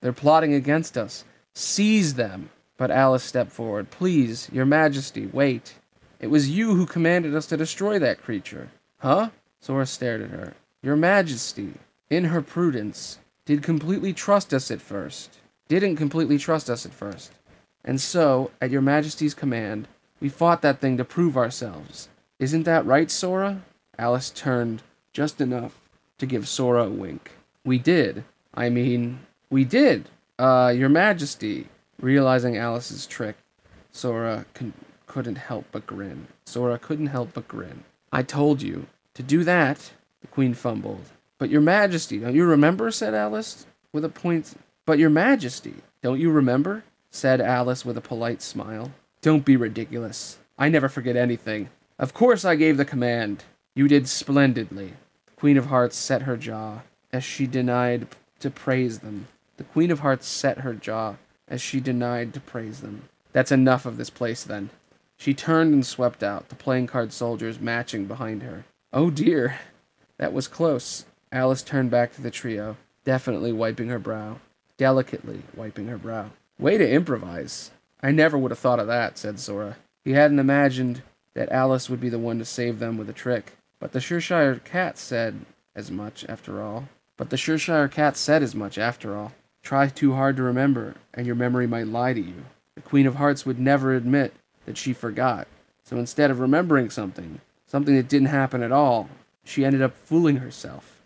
They're 0.00 0.12
plotting 0.12 0.54
against 0.54 0.96
us. 0.96 1.24
Seize 1.54 2.14
them! 2.14 2.50
But 2.76 2.90
Alice 2.90 3.22
stepped 3.22 3.52
forward. 3.52 3.90
Please, 3.90 4.48
Your 4.52 4.66
Majesty, 4.66 5.26
wait. 5.26 5.74
It 6.20 6.26
was 6.28 6.50
you 6.50 6.74
who 6.74 6.86
commanded 6.86 7.34
us 7.34 7.46
to 7.46 7.56
destroy 7.56 7.98
that 7.98 8.22
creature. 8.22 8.70
Huh? 8.98 9.30
Sora 9.60 9.86
stared 9.86 10.22
at 10.22 10.30
her. 10.30 10.54
Your 10.82 10.96
Majesty, 10.96 11.74
in 12.10 12.24
her 12.24 12.42
prudence, 12.42 13.18
did 13.44 13.62
completely 13.62 14.12
trust 14.12 14.52
us 14.52 14.70
at 14.70 14.80
first. 14.80 15.38
Didn't 15.68 15.96
completely 15.96 16.38
trust 16.38 16.68
us 16.68 16.84
at 16.84 16.92
first. 16.92 17.32
And 17.84 18.00
so, 18.00 18.50
at 18.60 18.70
your 18.70 18.82
majesty's 18.82 19.34
command, 19.34 19.88
we 20.20 20.28
fought 20.28 20.62
that 20.62 20.80
thing 20.80 20.96
to 20.96 21.04
prove 21.04 21.36
ourselves. 21.36 22.08
Isn't 22.38 22.64
that 22.64 22.86
right, 22.86 23.10
Sora? 23.10 23.62
Alice 23.98 24.30
turned 24.30 24.82
just 25.12 25.40
enough 25.40 25.78
to 26.18 26.26
give 26.26 26.48
Sora 26.48 26.84
a 26.84 26.90
wink. 26.90 27.32
We 27.64 27.78
did. 27.78 28.24
I 28.54 28.68
mean, 28.68 29.20
we 29.50 29.64
did. 29.64 30.08
Uh, 30.38 30.72
your 30.76 30.88
majesty. 30.88 31.68
Realizing 32.00 32.56
Alice's 32.56 33.06
trick, 33.06 33.36
Sora 33.92 34.46
con- 34.52 34.74
couldn't 35.06 35.36
help 35.36 35.64
but 35.70 35.86
grin. 35.86 36.26
Sora 36.44 36.78
couldn't 36.78 37.06
help 37.06 37.32
but 37.34 37.46
grin. 37.48 37.84
I 38.12 38.22
told 38.22 38.62
you. 38.62 38.86
To 39.14 39.22
do 39.22 39.44
that, 39.44 39.92
the 40.20 40.26
queen 40.26 40.54
fumbled. 40.54 41.04
But 41.38 41.50
your 41.50 41.60
majesty, 41.60 42.18
don't 42.18 42.34
you 42.34 42.44
remember? 42.44 42.90
said 42.90 43.14
Alice 43.14 43.64
with 43.92 44.04
a 44.04 44.08
point. 44.08 44.54
But 44.86 44.98
your 44.98 45.10
majesty, 45.10 45.74
don't 46.02 46.20
you 46.20 46.30
remember? 46.30 46.82
said 47.10 47.40
Alice 47.40 47.84
with 47.84 47.96
a 47.96 48.00
polite 48.00 48.42
smile. 48.42 48.90
Don't 49.22 49.44
be 49.44 49.56
ridiculous. 49.56 50.38
I 50.58 50.68
never 50.68 50.88
forget 50.88 51.16
anything. 51.16 51.70
Of 51.98 52.12
course 52.12 52.44
I 52.44 52.56
gave 52.56 52.76
the 52.76 52.84
command. 52.84 53.44
You 53.76 53.86
did 53.86 54.08
splendidly. 54.08 54.94
Queen 55.44 55.58
of 55.58 55.66
Hearts 55.66 55.98
set 55.98 56.22
her 56.22 56.38
jaw 56.38 56.80
as 57.12 57.22
she 57.22 57.46
denied 57.46 58.06
to 58.40 58.48
praise 58.48 59.00
them. 59.00 59.28
The 59.58 59.64
Queen 59.64 59.90
of 59.90 59.98
Hearts 59.98 60.26
set 60.26 60.60
her 60.60 60.72
jaw 60.72 61.16
as 61.46 61.60
she 61.60 61.80
denied 61.80 62.32
to 62.32 62.40
praise 62.40 62.80
them. 62.80 63.10
That's 63.34 63.52
enough 63.52 63.84
of 63.84 63.98
this 63.98 64.08
place 64.08 64.42
then. 64.42 64.70
She 65.18 65.34
turned 65.34 65.74
and 65.74 65.84
swept 65.84 66.22
out, 66.22 66.48
the 66.48 66.54
playing 66.54 66.86
card 66.86 67.12
soldiers 67.12 67.60
matching 67.60 68.06
behind 68.06 68.42
her. 68.42 68.64
Oh 68.90 69.10
dear, 69.10 69.58
that 70.16 70.32
was 70.32 70.48
close. 70.48 71.04
Alice 71.30 71.62
turned 71.62 71.90
back 71.90 72.14
to 72.14 72.22
the 72.22 72.30
trio, 72.30 72.78
definitely 73.04 73.52
wiping 73.52 73.90
her 73.90 73.98
brow, 73.98 74.38
delicately 74.78 75.42
wiping 75.54 75.88
her 75.88 75.98
brow. 75.98 76.30
Way 76.58 76.78
to 76.78 76.90
improvise. 76.90 77.70
I 78.02 78.12
never 78.12 78.38
would 78.38 78.50
have 78.50 78.58
thought 78.58 78.80
of 78.80 78.86
that, 78.86 79.18
said 79.18 79.38
Sora. 79.38 79.76
He 80.06 80.12
hadn't 80.12 80.38
imagined 80.38 81.02
that 81.34 81.52
Alice 81.52 81.90
would 81.90 82.00
be 82.00 82.08
the 82.08 82.18
one 82.18 82.38
to 82.38 82.46
save 82.46 82.78
them 82.78 82.96
with 82.96 83.10
a 83.10 83.12
trick. 83.12 83.52
But 83.84 83.92
the 83.92 84.00
Cheshire 84.00 84.62
Cat 84.64 84.96
said 84.96 85.44
as 85.76 85.90
much, 85.90 86.24
after 86.26 86.62
all. 86.62 86.88
But 87.18 87.28
the 87.28 87.36
Cheshire 87.36 87.86
Cat 87.86 88.16
said 88.16 88.42
as 88.42 88.54
much, 88.54 88.78
after 88.78 89.14
all. 89.14 89.32
Try 89.62 89.88
too 89.88 90.14
hard 90.14 90.36
to 90.36 90.42
remember, 90.42 90.94
and 91.12 91.26
your 91.26 91.36
memory 91.36 91.66
might 91.66 91.88
lie 91.88 92.14
to 92.14 92.20
you. 92.20 92.46
The 92.76 92.80
Queen 92.80 93.06
of 93.06 93.16
Hearts 93.16 93.44
would 93.44 93.58
never 93.58 93.92
admit 93.92 94.32
that 94.64 94.78
she 94.78 94.94
forgot. 94.94 95.48
So 95.82 95.98
instead 95.98 96.30
of 96.30 96.40
remembering 96.40 96.88
something, 96.88 97.42
something 97.66 97.94
that 97.96 98.08
didn't 98.08 98.28
happen 98.28 98.62
at 98.62 98.72
all, 98.72 99.10
she 99.44 99.66
ended 99.66 99.82
up 99.82 99.94
fooling 99.94 100.36
herself. 100.36 101.02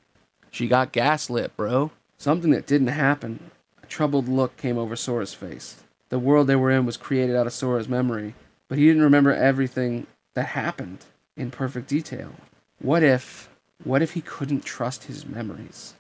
She 0.53 0.69
got 0.69 0.93
gaslit, 0.93 1.57
bro. 1.57 1.91
Something 2.17 2.53
that 2.53 2.69
didn't 2.69 2.87
happen. 2.87 3.51
A 3.83 3.87
troubled 3.87 4.29
look 4.29 4.57
came 4.57 4.79
over 4.79 4.95
Sora's 4.95 5.35
face. 5.35 5.83
The 6.11 6.21
world 6.21 6.47
they 6.47 6.55
were 6.55 6.71
in 6.71 6.87
was 6.87 6.97
created 6.97 7.35
out 7.35 7.49
of 7.49 7.53
Sora's 7.53 7.89
memory, 7.89 8.37
but 8.69 8.79
he 8.79 8.87
didn't 8.87 9.03
remember 9.03 9.33
everything 9.33 10.07
that 10.35 10.47
happened 10.47 11.07
in 11.37 11.51
perfect 11.51 11.89
detail. 11.89 12.35
What 12.81 13.03
if, 13.03 13.49
what 13.83 14.03
if 14.03 14.13
he 14.13 14.21
couldn't 14.21 14.65
trust 14.65 15.05
his 15.05 15.27
memories? 15.27 15.95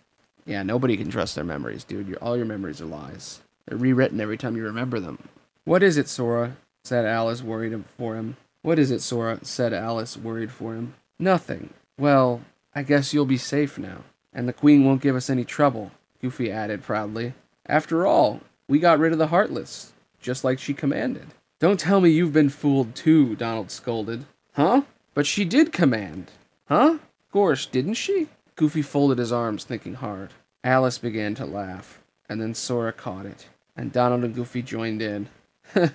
Yeah, 0.46 0.62
nobody 0.62 0.96
can 0.96 1.10
trust 1.10 1.34
their 1.34 1.44
memories, 1.44 1.84
dude. 1.84 2.14
All 2.16 2.36
your 2.36 2.46
memories 2.46 2.80
are 2.80 2.86
lies. 2.86 3.40
They're 3.66 3.76
rewritten 3.76 4.20
every 4.20 4.38
time 4.38 4.56
you 4.56 4.62
remember 4.62 5.00
them. 5.00 5.28
What 5.64 5.82
is 5.82 5.96
it, 5.96 6.08
Sora? 6.08 6.56
said 6.84 7.04
Alice, 7.04 7.42
worried 7.42 7.84
for 7.98 8.14
him. 8.14 8.36
What 8.62 8.78
is 8.78 8.90
it, 8.90 9.02
Sora? 9.02 9.40
said 9.42 9.74
Alice, 9.74 10.16
worried 10.16 10.50
for 10.50 10.74
him. 10.74 10.94
Nothing. 11.18 11.70
Well, 11.98 12.42
I 12.74 12.82
guess 12.84 13.12
you'll 13.12 13.26
be 13.26 13.38
safe 13.38 13.76
now. 13.76 14.04
And 14.32 14.48
the 14.48 14.52
Queen 14.52 14.84
won't 14.84 15.02
give 15.02 15.16
us 15.16 15.28
any 15.28 15.44
trouble, 15.44 15.90
Goofy 16.22 16.50
added 16.50 16.82
proudly. 16.82 17.34
After 17.66 18.06
all, 18.06 18.40
we 18.68 18.78
got 18.78 18.98
rid 18.98 19.12
of 19.12 19.18
the 19.18 19.26
Heartless, 19.26 19.92
just 20.20 20.44
like 20.44 20.58
she 20.58 20.74
commanded. 20.74 21.26
Don't 21.58 21.80
tell 21.80 22.00
me 22.00 22.10
you've 22.10 22.32
been 22.32 22.50
fooled 22.50 22.94
too, 22.94 23.34
Donald 23.34 23.70
scolded. 23.70 24.26
Huh? 24.52 24.82
But 25.12 25.26
she 25.26 25.44
did 25.44 25.72
command. 25.72 26.30
Huh? 26.68 26.98
Gosh, 27.32 27.66
didn't 27.66 27.94
she? 27.94 28.28
Goofy 28.56 28.82
folded 28.82 29.18
his 29.18 29.32
arms, 29.32 29.64
thinking 29.64 29.94
hard. 29.94 30.30
Alice 30.62 30.98
began 30.98 31.34
to 31.36 31.46
laugh, 31.46 32.00
and 32.28 32.40
then 32.40 32.54
Sora 32.54 32.92
caught 32.92 33.24
it, 33.24 33.46
and 33.76 33.92
Donald 33.92 34.24
and 34.24 34.34
Goofy 34.34 34.60
joined 34.62 35.00
in. 35.00 35.28
but 35.74 35.92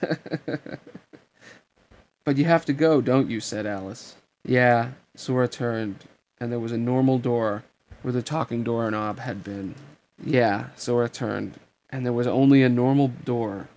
you 2.38 2.46
have 2.46 2.66
to 2.66 2.74
go, 2.74 3.02
don't 3.02 3.30
you? 3.30 3.40
said 3.40 3.66
Alice. 3.66 4.16
Yeah, 4.44 4.92
Sora 5.16 5.48
turned, 5.48 6.06
and 6.40 6.52
there 6.52 6.60
was 6.60 6.72
a 6.72 6.78
normal 6.78 7.20
door 7.20 7.64
where 8.02 8.14
the 8.14 8.24
talking 8.24 8.64
doorknob 8.64 9.20
had 9.20 9.44
been. 9.44 9.76
Yeah, 10.24 10.68
Sora 10.76 11.10
turned, 11.10 11.60
and 11.90 12.06
there 12.06 12.14
was 12.14 12.28
only 12.28 12.64
a 12.64 12.70
normal 12.70 13.10
door. 13.10 13.68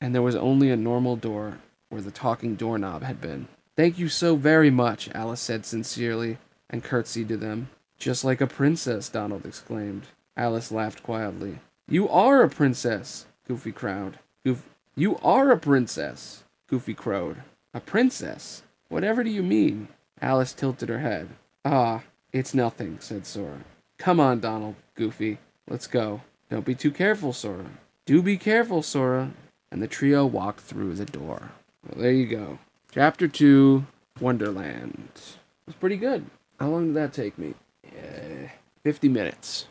And 0.00 0.14
there 0.14 0.22
was 0.22 0.36
only 0.36 0.70
a 0.70 0.76
normal 0.76 1.16
door 1.16 1.58
where 1.90 2.00
the 2.00 2.10
talking 2.10 2.54
doorknob 2.54 3.02
had 3.02 3.20
been. 3.20 3.48
Thank 3.76 3.98
you 3.98 4.08
so 4.08 4.36
very 4.36 4.70
much, 4.70 5.08
Alice 5.14 5.40
said 5.40 5.64
sincerely, 5.64 6.38
and 6.68 6.84
curtsied 6.84 7.28
to 7.28 7.36
them. 7.36 7.70
Just 7.98 8.24
like 8.24 8.40
a 8.40 8.46
princess, 8.46 9.08
Donald 9.08 9.46
exclaimed. 9.46 10.06
Alice 10.36 10.72
laughed 10.72 11.02
quietly. 11.02 11.58
You 11.88 12.08
are 12.08 12.42
a 12.42 12.48
princess, 12.48 13.26
Goofy 13.46 13.72
crowed. 13.72 14.18
Goof, 14.44 14.68
you 14.94 15.18
are 15.18 15.50
a 15.50 15.58
princess, 15.58 16.44
Goofy 16.66 16.94
crowed. 16.94 17.42
A 17.74 17.80
princess? 17.80 18.62
Whatever 18.88 19.22
do 19.22 19.30
you 19.30 19.42
mean? 19.42 19.88
Alice 20.20 20.52
tilted 20.52 20.88
her 20.88 20.98
head. 20.98 21.28
Ah, 21.64 22.02
it's 22.32 22.54
nothing, 22.54 22.98
said 23.00 23.26
Sora. 23.26 23.60
Come 23.98 24.18
on, 24.18 24.40
Donald, 24.40 24.76
Goofy. 24.94 25.38
Let's 25.68 25.86
go. 25.86 26.22
Don't 26.48 26.64
be 26.64 26.74
too 26.74 26.90
careful, 26.90 27.32
Sora. 27.32 27.66
Do 28.06 28.22
be 28.22 28.36
careful, 28.36 28.82
Sora. 28.82 29.30
And 29.70 29.80
the 29.80 29.86
trio 29.86 30.26
walked 30.26 30.60
through 30.60 30.94
the 30.94 31.04
door. 31.04 31.52
Well, 31.86 32.02
there 32.02 32.12
you 32.12 32.26
go. 32.26 32.58
Chapter 32.92 33.28
2 33.28 33.86
Wonderland. 34.20 35.10
It 35.14 35.66
was 35.66 35.76
pretty 35.76 35.96
good. 35.96 36.26
How 36.58 36.68
long 36.68 36.86
did 36.88 36.96
that 36.96 37.12
take 37.12 37.38
me? 37.38 37.54
Yeah, 37.84 38.50
50 38.82 39.08
minutes. 39.08 39.66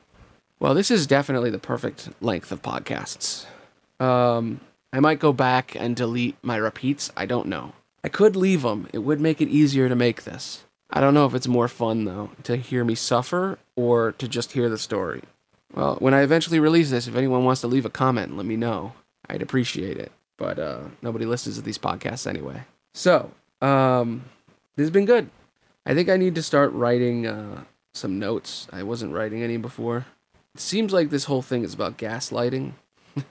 Well, 0.60 0.74
this 0.74 0.90
is 0.90 1.06
definitely 1.06 1.50
the 1.50 1.60
perfect 1.60 2.10
length 2.22 2.52
of 2.52 2.62
podcasts. 2.62 3.46
Um, 4.00 4.62
I 4.94 5.02
might 5.02 5.20
go 5.20 5.34
back 5.34 5.76
and 5.76 5.96
delete 5.98 6.38
my 6.42 6.56
repeats. 6.56 7.12
I 7.18 7.26
don't 7.26 7.48
know. 7.48 7.74
I 8.06 8.08
could 8.08 8.38
leave 8.38 8.62
them. 8.62 8.88
It 8.94 9.00
would 9.00 9.20
make 9.20 9.42
it 9.42 9.50
easier 9.50 9.90
to 9.90 9.96
make 9.96 10.24
this. 10.24 10.64
I 10.90 11.02
don't 11.02 11.14
know 11.14 11.26
if 11.26 11.36
it's 11.36 11.48
more 11.48 11.68
fun, 11.68 12.06
though, 12.06 12.32
to 12.44 12.56
hear 12.56 12.86
me 12.86 12.96
suffer 12.96 13.60
or 13.76 14.14
to 14.14 14.28
just 14.30 14.54
hear 14.54 14.70
the 14.70 14.78
story. 14.78 15.24
Well, 15.74 15.98
when 16.00 16.14
I 16.14 16.22
eventually 16.22 16.60
release 16.60 16.90
this, 16.90 17.08
if 17.08 17.16
anyone 17.16 17.44
wants 17.44 17.62
to 17.62 17.68
leave 17.68 17.86
a 17.86 17.90
comment, 17.90 18.38
let 18.38 18.46
me 18.46 18.56
know. 18.56 18.94
I'd 19.28 19.42
appreciate 19.42 19.98
it. 19.98 20.14
But 20.38 20.58
uh, 20.58 20.80
nobody 21.02 21.26
listens 21.26 21.58
to 21.58 21.62
these 21.62 21.78
podcasts 21.78 22.26
anyway. 22.26 22.64
So, 22.94 23.32
um, 23.62 24.26
this 24.76 24.84
has 24.84 24.92
been 24.92 25.06
good. 25.06 25.30
I 25.86 25.94
think 25.94 26.10
I 26.10 26.18
need 26.18 26.36
to 26.36 26.44
start 26.44 26.72
writing 26.74 27.26
uh, 27.26 27.64
some 27.94 28.20
notes. 28.20 28.68
I 28.72 28.84
wasn't 28.84 29.14
writing 29.14 29.44
any 29.44 29.58
before. 29.58 30.06
It 30.54 30.62
seems 30.62 30.94
like 30.94 31.10
this 31.10 31.26
whole 31.26 31.42
thing 31.42 31.64
is 31.64 31.74
about 31.74 31.98
gaslighting. 31.98 32.74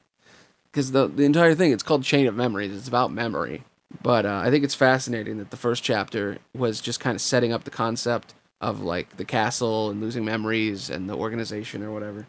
Because 0.70 0.92
the, 0.92 1.08
the 1.08 1.24
entire 1.24 1.54
thing, 1.54 1.72
it's 1.72 1.82
called 1.82 2.04
Chain 2.04 2.26
of 2.26 2.34
Memories. 2.34 2.76
It's 2.76 2.88
about 2.88 3.10
memory. 3.10 3.64
But 4.02 4.26
uh, 4.26 4.42
I 4.44 4.50
think 4.50 4.64
it's 4.64 4.74
fascinating 4.74 5.38
that 5.38 5.50
the 5.50 5.56
first 5.56 5.82
chapter 5.82 6.38
was 6.54 6.80
just 6.82 7.00
kind 7.00 7.14
of 7.14 7.22
setting 7.22 7.52
up 7.52 7.64
the 7.64 7.70
concept 7.70 8.34
of 8.60 8.82
like 8.82 9.16
the 9.16 9.24
castle 9.24 9.88
and 9.88 10.00
losing 10.00 10.26
memories 10.26 10.90
and 10.90 11.08
the 11.08 11.16
organization 11.16 11.82
or 11.82 11.90
whatever. 11.90 12.26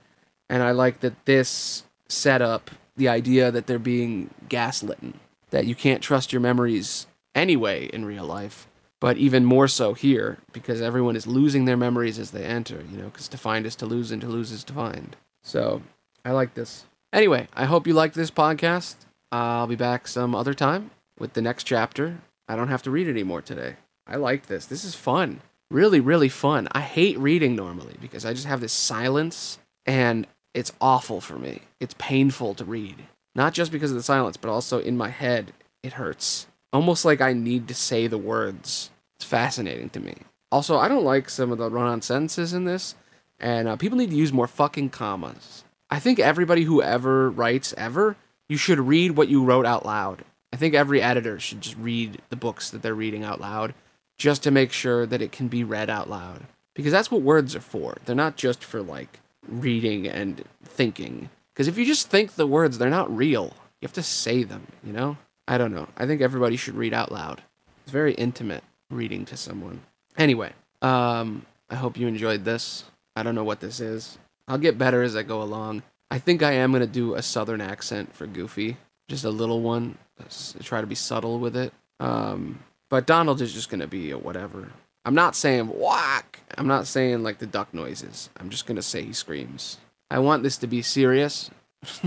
And 0.49 0.63
I 0.63 0.71
like 0.71 1.01
that 1.01 1.25
this 1.25 1.83
set 2.07 2.41
up 2.41 2.71
the 2.95 3.09
idea 3.09 3.51
that 3.51 3.67
they're 3.67 3.77
being 3.77 4.29
gaslit, 4.47 4.99
that 5.49 5.65
you 5.65 5.75
can't 5.75 6.01
trust 6.01 6.31
your 6.31 6.41
memories 6.41 7.07
anyway 7.35 7.85
in 7.87 8.05
real 8.05 8.25
life, 8.25 8.67
but 8.99 9.17
even 9.17 9.45
more 9.45 9.67
so 9.67 9.93
here 9.93 10.37
because 10.51 10.81
everyone 10.81 11.15
is 11.15 11.27
losing 11.27 11.65
their 11.65 11.77
memories 11.77 12.19
as 12.19 12.31
they 12.31 12.43
enter, 12.43 12.83
you 12.91 12.97
know, 12.97 13.05
because 13.05 13.27
to 13.29 13.37
find 13.37 13.65
is 13.65 13.75
to 13.77 13.85
lose 13.85 14.11
and 14.11 14.21
to 14.21 14.27
lose 14.27 14.51
is 14.51 14.63
to 14.65 14.73
find. 14.73 15.15
So 15.41 15.81
I 16.25 16.31
like 16.31 16.53
this. 16.53 16.85
Anyway, 17.13 17.47
I 17.53 17.65
hope 17.65 17.87
you 17.87 17.93
liked 17.93 18.15
this 18.15 18.31
podcast. 18.31 18.95
I'll 19.31 19.67
be 19.67 19.75
back 19.75 20.07
some 20.07 20.35
other 20.35 20.53
time 20.53 20.91
with 21.17 21.33
the 21.33 21.41
next 21.41 21.63
chapter. 21.63 22.19
I 22.47 22.55
don't 22.55 22.67
have 22.67 22.83
to 22.83 22.91
read 22.91 23.07
anymore 23.07 23.41
today. 23.41 23.75
I 24.05 24.15
like 24.15 24.47
this. 24.47 24.65
This 24.65 24.83
is 24.83 24.95
fun. 24.95 25.41
Really, 25.71 25.99
really 25.99 26.29
fun. 26.29 26.67
I 26.71 26.81
hate 26.81 27.17
reading 27.19 27.55
normally 27.55 27.95
because 28.01 28.25
I 28.25 28.33
just 28.33 28.47
have 28.47 28.59
this 28.61 28.73
silence 28.73 29.59
and 29.85 30.25
it's 30.53 30.73
awful 30.81 31.21
for 31.21 31.37
me. 31.37 31.61
It's 31.79 31.95
painful 31.97 32.55
to 32.55 32.65
read. 32.65 33.03
Not 33.35 33.53
just 33.53 33.71
because 33.71 33.91
of 33.91 33.97
the 33.97 34.03
silence, 34.03 34.35
but 34.35 34.49
also 34.49 34.79
in 34.79 34.97
my 34.97 35.09
head, 35.09 35.53
it 35.83 35.93
hurts. 35.93 36.47
Almost 36.71 37.05
like 37.05 37.21
I 37.21 37.33
need 37.33 37.67
to 37.67 37.73
say 37.73 38.07
the 38.07 38.17
words. 38.17 38.91
It's 39.17 39.25
fascinating 39.25 39.89
to 39.91 39.99
me. 39.99 40.15
Also, 40.51 40.77
I 40.77 40.87
don't 40.87 41.03
like 41.03 41.29
some 41.29 41.51
of 41.51 41.57
the 41.57 41.69
run 41.69 41.87
on 41.87 42.01
sentences 42.01 42.53
in 42.53 42.65
this, 42.65 42.95
and 43.39 43.67
uh, 43.67 43.75
people 43.75 43.97
need 43.97 44.09
to 44.11 44.15
use 44.15 44.33
more 44.33 44.47
fucking 44.47 44.89
commas. 44.89 45.63
I 45.89 45.99
think 45.99 46.19
everybody 46.19 46.63
who 46.63 46.81
ever 46.81 47.29
writes 47.29 47.73
ever, 47.77 48.15
you 48.47 48.57
should 48.57 48.79
read 48.79 49.11
what 49.11 49.29
you 49.29 49.43
wrote 49.43 49.65
out 49.65 49.85
loud. 49.85 50.23
I 50.51 50.57
think 50.57 50.73
every 50.73 51.01
editor 51.01 51.39
should 51.39 51.61
just 51.61 51.77
read 51.77 52.21
the 52.29 52.35
books 52.35 52.69
that 52.69 52.81
they're 52.81 52.95
reading 52.95 53.23
out 53.23 53.39
loud 53.39 53.73
just 54.17 54.43
to 54.43 54.51
make 54.51 54.71
sure 54.71 55.05
that 55.05 55.21
it 55.21 55.31
can 55.31 55.47
be 55.47 55.63
read 55.63 55.89
out 55.89 56.09
loud. 56.09 56.41
Because 56.75 56.91
that's 56.91 57.11
what 57.11 57.21
words 57.21 57.55
are 57.55 57.61
for. 57.61 57.97
They're 58.05 58.15
not 58.15 58.35
just 58.35 58.63
for 58.63 58.81
like 58.81 59.19
reading 59.47 60.07
and 60.07 60.43
thinking. 60.63 61.29
Because 61.53 61.67
if 61.67 61.77
you 61.77 61.85
just 61.85 62.09
think 62.09 62.35
the 62.35 62.47
words, 62.47 62.77
they're 62.77 62.89
not 62.89 63.15
real. 63.15 63.53
You 63.81 63.87
have 63.87 63.93
to 63.93 64.03
say 64.03 64.43
them, 64.43 64.67
you 64.83 64.93
know? 64.93 65.17
I 65.49 65.57
don't 65.57 65.73
know. 65.73 65.87
I 65.97 66.05
think 66.05 66.21
everybody 66.21 66.55
should 66.57 66.75
read 66.75 66.93
out 66.93 67.11
loud. 67.11 67.41
It's 67.81 67.91
very 67.91 68.13
intimate 68.13 68.63
reading 68.91 69.25
to 69.25 69.35
someone. 69.35 69.81
Anyway, 70.15 70.53
um, 70.83 71.43
I 71.71 71.75
hope 71.75 71.97
you 71.97 72.07
enjoyed 72.07 72.45
this. 72.45 72.83
I 73.15 73.23
don't 73.23 73.33
know 73.33 73.43
what 73.43 73.59
this 73.59 73.79
is. 73.79 74.19
I'll 74.47 74.59
get 74.59 74.77
better 74.77 75.01
as 75.01 75.15
I 75.15 75.23
go 75.23 75.41
along. 75.41 75.81
I 76.11 76.19
think 76.19 76.43
I 76.43 76.51
am 76.51 76.71
going 76.71 76.81
to 76.81 76.87
do 76.87 77.15
a 77.15 77.23
southern 77.23 77.61
accent 77.61 78.15
for 78.15 78.27
Goofy, 78.27 78.77
just 79.07 79.23
a 79.23 79.31
little 79.31 79.61
one. 79.61 79.97
Try 80.61 80.81
to 80.81 80.87
be 80.87 80.93
subtle 80.93 81.39
with 81.39 81.57
it. 81.57 81.73
Um, 81.99 82.59
but 82.89 83.07
Donald 83.07 83.41
is 83.41 83.51
just 83.51 83.69
going 83.69 83.79
to 83.79 83.87
be 83.87 84.11
a 84.11 84.19
whatever. 84.19 84.69
I'm 85.03 85.15
not 85.15 85.35
saying 85.35 85.67
whack. 85.67 86.41
I'm 86.59 86.67
not 86.67 86.85
saying 86.85 87.23
like 87.23 87.39
the 87.39 87.47
duck 87.47 87.73
noises. 87.73 88.29
I'm 88.37 88.51
just 88.51 88.67
going 88.67 88.75
to 88.75 88.83
say 88.83 89.01
he 89.01 89.13
screams. 89.13 89.77
I 90.11 90.19
want 90.19 90.43
this 90.43 90.57
to 90.57 90.67
be 90.67 90.83
serious. 90.83 91.49
this 91.81 92.01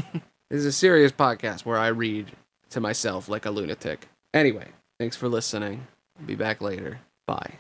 is 0.51 0.67
a 0.67 0.73
serious 0.73 1.11
podcast 1.11 1.65
where 1.65 1.79
I 1.79 1.89
read 1.89 2.31
to 2.73 2.81
myself 2.81 3.29
like 3.29 3.47
a 3.47 3.51
lunatic. 3.51 4.09
Anyway, 4.35 4.69
thanks 4.99 5.17
for 5.17 5.29
listening. 5.29 5.87
Be 6.27 6.35
back 6.35 6.61
later. 6.61 7.01
Bye. 7.27 7.55